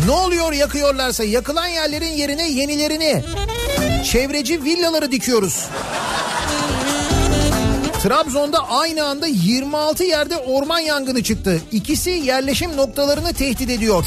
[0.06, 3.24] Ne oluyor yakıyorlarsa yakılan yerlerin yerine yenilerini
[4.04, 5.66] çevreci villaları dikiyoruz.
[8.02, 11.60] Trabzon'da aynı anda 26 yerde orman yangını çıktı.
[11.72, 14.04] İkisi yerleşim noktalarını tehdit ediyor.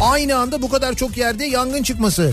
[0.00, 2.32] Aynı anda bu kadar çok yerde yangın çıkması.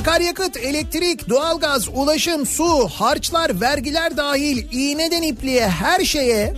[0.00, 6.54] Akaryakıt, elektrik, doğalgaz, ulaşım, su, harçlar, vergiler dahil iğneden ipliğe her şeye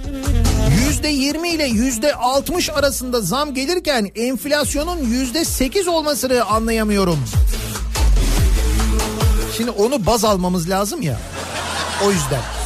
[0.86, 7.18] yüzde yirmi ile yüzde altmış arasında zam gelirken enflasyonun yüzde sekiz olmasını anlayamıyorum.
[9.56, 11.18] Şimdi onu baz almamız lazım ya.
[12.06, 12.61] O yüzden.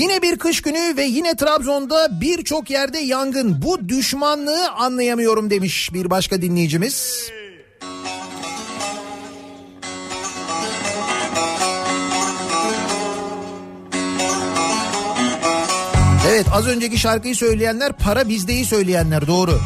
[0.00, 3.62] Yine bir kış günü ve yine Trabzon'da birçok yerde yangın.
[3.62, 7.28] Bu düşmanlığı anlayamıyorum demiş bir başka dinleyicimiz.
[16.28, 19.60] Evet az önceki şarkıyı söyleyenler para bizdeyi söyleyenler doğru.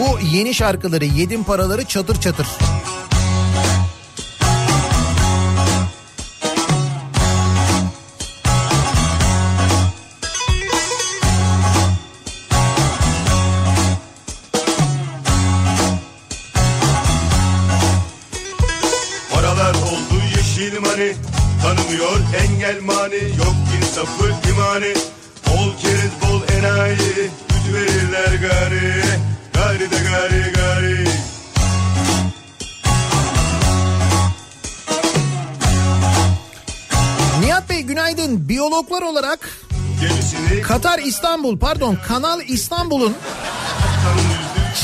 [0.00, 2.46] Bu yeni şarkıları yedim paraları çatır çatır.
[22.04, 24.94] Tanımıyor engel mani Yok insafı imani
[25.46, 29.04] Bol keriz bol enayi Güç verirler gari
[29.54, 31.04] Gari de gari gari
[37.40, 38.48] Nihat Bey günaydın.
[38.48, 39.48] Biyologlar olarak
[40.62, 43.14] Katar İstanbul pardon Kanal İstanbul'un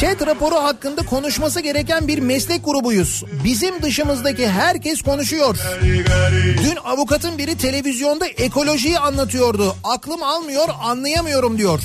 [0.00, 3.24] ÇED raporu hakkında konuşması gereken bir meslek grubuyuz.
[3.44, 5.56] Bizim dışımızdaki herkes konuşuyor.
[5.56, 9.76] gari gari Dün avukatın biri televizyonda ekolojiyi anlatıyordu.
[9.84, 11.80] Aklım almıyor anlayamıyorum diyor.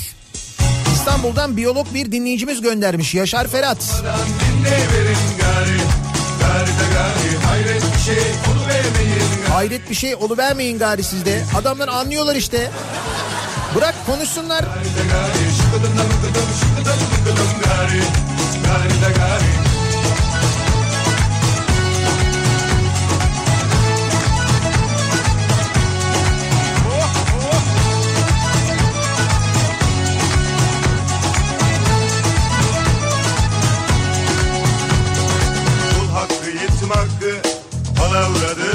[0.94, 3.78] İstanbul'dan biyolog bir dinleyicimiz göndermiş Yaşar Ferhat.
[3.78, 4.76] Gari
[5.38, 11.42] Gari gari Hayret bir şey onu vermeyin gari Hayret bir şey oluvermeyin gari sizde.
[11.60, 12.70] Adamlar anlıyorlar işte.
[13.74, 14.60] Bırak konuşsunlar.
[14.60, 15.96] gari mıkıdım
[17.86, 18.00] gari
[18.64, 19.52] Gari de gari.
[35.94, 37.42] Kul hakkı yetim hakkı
[37.98, 38.56] Palavradır.
[38.56, 38.65] palavra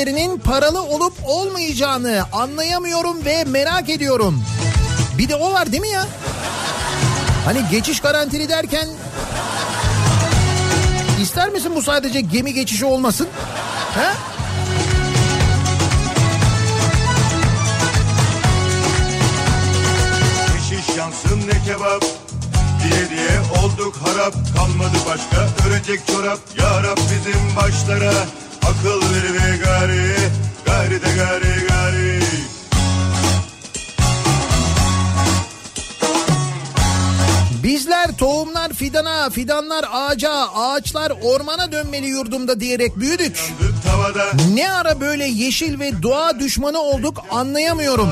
[0.00, 4.44] köprülerinin paralı olup olmayacağını anlayamıyorum ve merak ediyorum.
[5.18, 6.06] Bir de o var değil mi ya?
[7.44, 8.88] Hani geçiş garantili derken
[11.22, 13.28] ister misin bu sadece gemi geçişi olmasın?
[13.94, 14.12] He?
[20.68, 22.04] Şiş yansın ne kebap
[22.82, 28.12] Diye diye olduk harap Kalmadı başka örecek çorap Ya Rab bizim başlara
[28.80, 30.14] Akıl ver ve gari
[30.66, 32.20] Gari de gari gari
[37.62, 43.40] Bizler tohumlar fidana, fidanlar ağaca, ağaçlar ormana dönmeli yurdumda diyerek büyüdük.
[44.54, 48.08] Ne ara böyle yeşil ve doğa düşmanı olduk anlayamıyorum.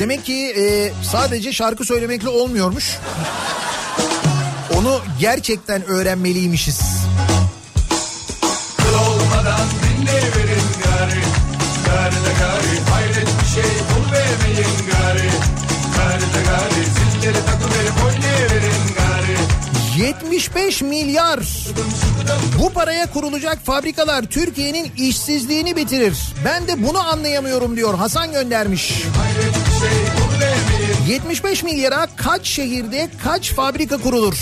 [0.00, 2.98] Demek ki e, sadece şarkı söylemekle olmuyormuş.
[4.78, 6.80] Onu gerçekten öğrenmeliymişiz.
[8.76, 11.20] Kıl olmadan dinle verin gari
[11.86, 15.28] Gari de gari Hayret bir şey oluvermeyin gari
[15.96, 19.36] Gari de gari Sizleri takıverip oynayıverin gari
[20.06, 21.40] 75 milyar.
[22.58, 26.16] Bu paraya kurulacak fabrikalar Türkiye'nin işsizliğini bitirir.
[26.44, 29.02] Ben de bunu anlayamıyorum diyor Hasan göndermiş.
[31.08, 34.34] 75 milyara kaç şehirde kaç fabrika kurulur?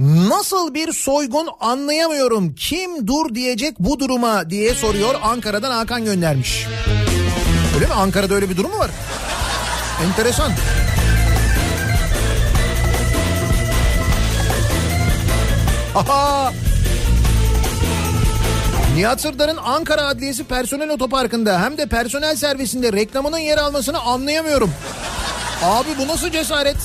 [0.00, 2.54] Nasıl bir soygun anlayamıyorum.
[2.54, 5.14] Kim dur diyecek bu duruma diye soruyor.
[5.22, 6.66] Ankara'dan Hakan göndermiş.
[7.74, 7.92] Öyle mi?
[7.92, 8.90] Ankara'da öyle bir durum mu var?
[10.04, 10.50] Enteresan.
[10.50, 10.85] Aha!
[18.94, 24.70] Nihat Sırdar'ın Ankara Adliyesi personel otoparkında hem de personel servisinde reklamının yer almasını anlayamıyorum.
[25.62, 26.76] Abi bu nasıl cesaret?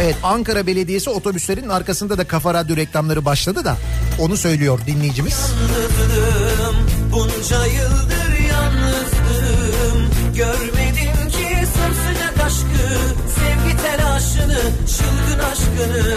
[0.00, 3.76] Evet Ankara Belediyesi otobüslerinin arkasında da Kafa Radyo reklamları başladı da
[4.18, 5.38] onu söylüyor dinleyicimiz.
[5.38, 6.76] Yalnızdım,
[7.12, 12.88] bunca yıldır yalnızdım Görmedim ki sımsıcak aşkı
[13.34, 13.67] Sevgi
[14.18, 14.58] telaşını,
[14.96, 16.16] çılgın aşkını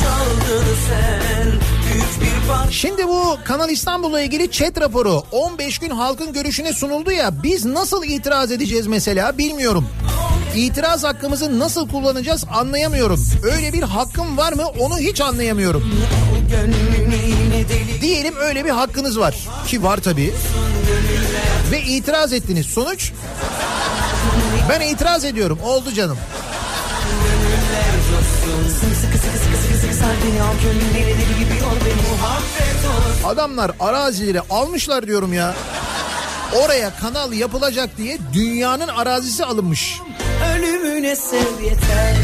[0.00, 1.52] Çaldın sen
[1.92, 7.10] büyük bir parça Şimdi bu Kanal İstanbul'la ilgili chat raporu 15 gün halkın görüşüne sunuldu
[7.10, 9.88] ya biz nasıl itiraz edeceğiz mesela bilmiyorum.
[10.56, 13.24] İtiraz hakkımızı nasıl kullanacağız anlayamıyorum.
[13.42, 15.92] Öyle bir hakkım var mı onu hiç anlayamıyorum.
[18.00, 19.36] Diyelim öyle bir hakkınız var
[19.66, 20.34] ki var tabii.
[21.72, 22.66] Ve itiraz ettiniz.
[22.66, 23.12] Sonuç?
[24.68, 25.58] Ben itiraz ediyorum.
[25.64, 26.18] Oldu canım.
[33.24, 35.54] Adamlar arazileri almışlar diyorum ya.
[36.64, 40.00] Oraya kanal yapılacak diye dünyanın arazisi alınmış.
[40.54, 42.14] Ölümüne sev yeter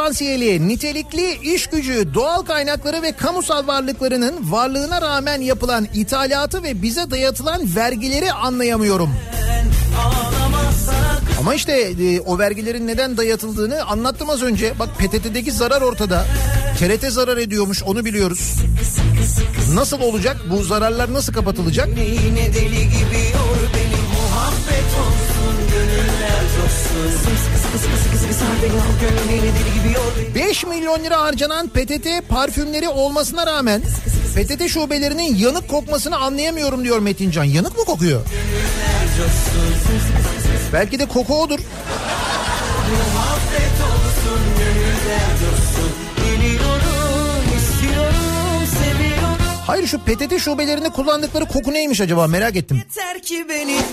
[0.00, 7.10] potansiyeli, nitelikli iş gücü, doğal kaynakları ve kamusal varlıklarının varlığına rağmen yapılan ithalatı ve bize
[7.10, 9.10] dayatılan vergileri anlayamıyorum.
[11.40, 14.78] Ama işte e, o vergilerin neden dayatıldığını anlattım az önce.
[14.78, 16.24] Bak PTT'deki zarar ortada.
[16.78, 18.54] TRT zarar ediyormuş onu biliyoruz.
[19.74, 20.36] Nasıl olacak?
[20.50, 21.88] Bu zararlar nasıl kapatılacak?
[21.88, 25.19] Yine deli gibi yor beni muhabbet olsun
[30.34, 33.82] 5 milyon lira harcanan PTT parfümleri olmasına rağmen
[34.34, 37.44] PTT şubelerinin yanık kokmasını anlayamıyorum diyor Metincan.
[37.44, 38.20] Yanık mı kokuyor?
[40.72, 41.58] Belki de koku odur.
[49.66, 52.82] Hayır şu PTT şubelerinde kullandıkları koku neymiş acaba merak ettim.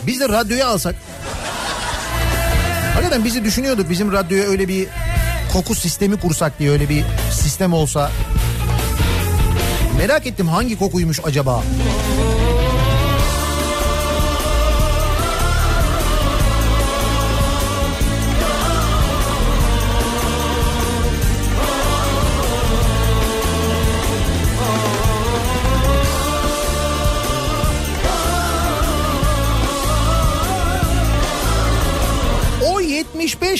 [0.08, 0.96] Biz de radyoya alsak.
[2.98, 4.88] Hakikaten bizi düşünüyorduk bizim radyoya öyle bir
[5.54, 8.12] koku sistemi kursak diye öyle bir sistem olsa.
[9.98, 11.64] Merak ettim hangi kokuymuş acaba?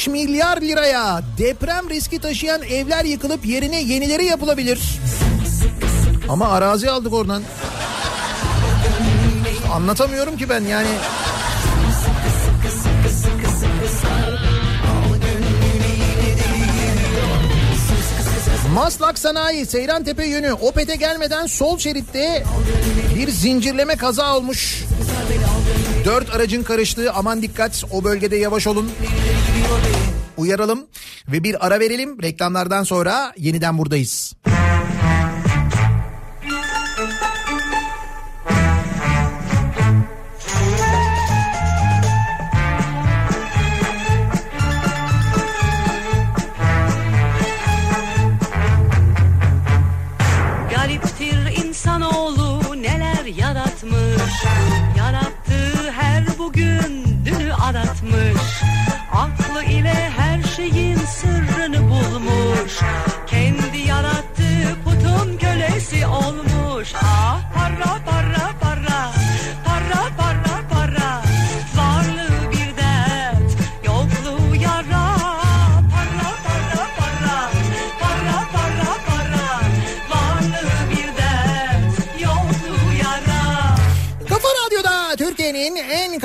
[0.08, 4.80] 75 milyar liraya deprem riski taşıyan evler yıkılıp yerine yenileri yapılabilir.
[6.30, 7.44] Ama arazi aldık oradan.
[9.74, 10.88] Anlatamıyorum ki ben yani.
[18.74, 22.44] Maslak Sanayi Seyrantepe yönü Opet'e gelmeden sol şeritte
[23.16, 24.84] bir zincirleme kaza olmuş.
[26.06, 28.92] Dört aracın karıştığı aman dikkat o bölgede yavaş olun.
[30.38, 30.88] Uyaralım
[31.32, 32.22] ve bir ara verelim.
[32.22, 34.34] Reklamlardan sonra yeniden buradayız.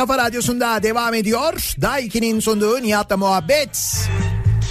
[0.07, 1.75] Kafa radyosunda devam ediyor.
[1.81, 3.97] Daiki'nin sunduğu Nihat'la muhabbet.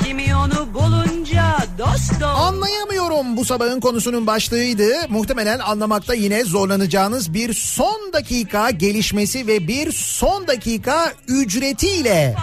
[0.04, 2.24] Kimi onu bulunca dost dost.
[2.24, 4.90] Anlayamıyorum bu sabahın konusunun başlığıydı.
[5.10, 12.36] Muhtemelen anlamakta yine zorlanacağınız bir son dakika gelişmesi ve bir son dakika ücretiyle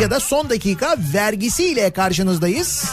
[0.00, 2.84] ya da son dakika vergisiyle karşınızdayız.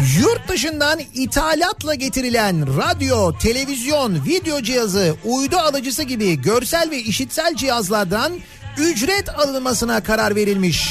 [0.00, 8.32] Yurt dışından ithalatla getirilen radyo, televizyon, video cihazı, uydu alıcısı gibi görsel ve işitsel cihazlardan
[8.78, 10.88] ücret alınmasına karar verilmiş.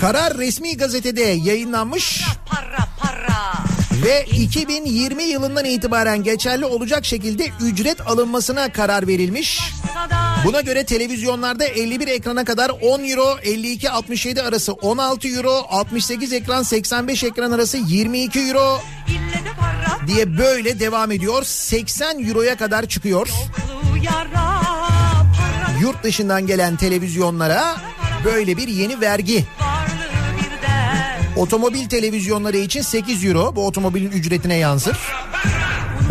[0.00, 2.24] Karar resmi gazetede yayınlanmış
[4.04, 9.60] ve 2020 yılından itibaren geçerli olacak şekilde ücret alınmasına karar verilmiş.
[10.44, 17.24] Buna göre televizyonlarda 51 ekrana kadar 10 euro, 52-67 arası 16 euro, 68 ekran 85
[17.24, 18.80] ekran arası 22 euro
[20.06, 21.42] diye böyle devam ediyor.
[21.42, 23.28] 80 euroya kadar çıkıyor.
[25.80, 27.76] Yurt dışından gelen televizyonlara
[28.24, 29.44] böyle bir yeni vergi.
[31.36, 34.96] Otomobil televizyonları için 8 euro bu otomobilin ücretine yansır.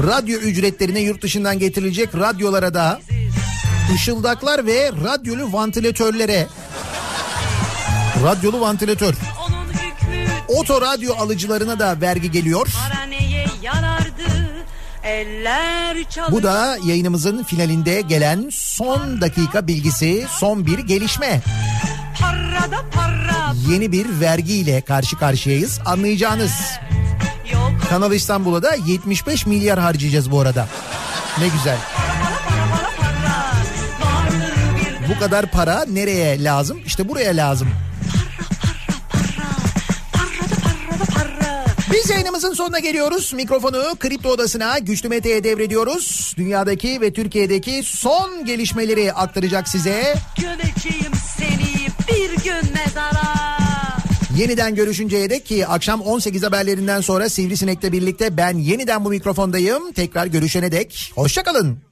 [0.07, 3.01] Radyo ücretlerine yurt dışından getirilecek radyolara da
[3.93, 6.47] ışıldaklar ve radyolu vantilatörlere
[8.23, 9.13] radyolu vantilatör
[10.47, 12.68] oto radyo alıcılarına da vergi geliyor.
[16.31, 21.41] Bu da yayınımızın finalinde gelen son dakika bilgisi, son bir gelişme.
[23.69, 25.80] Yeni bir vergiyle karşı karşıyayız.
[25.85, 26.51] Anlayacağınız.
[27.89, 30.68] Kanal İstanbul'a da 75 milyar harcayacağız bu arada.
[31.39, 31.77] Ne güzel.
[35.22, 36.80] Kadar para nereye lazım?
[36.85, 37.68] İşte buraya lazım.
[41.93, 43.34] Biz yayınımızın sonuna geliyoruz.
[43.34, 46.34] Mikrofonu Kripto Odası'na Güçlü Mete'ye devrediyoruz.
[46.38, 50.15] Dünyadaki ve Türkiye'deki son gelişmeleri aktaracak size.
[50.38, 53.57] Gömeceğim seni bir gün mezara.
[54.38, 59.91] Yeniden görüşünceye dek ki akşam 18 haberlerinden sonra Sivrisinek'le birlikte ben yeniden bu mikrofondayım.
[59.91, 61.90] Tekrar görüşene dek hoşçakalın.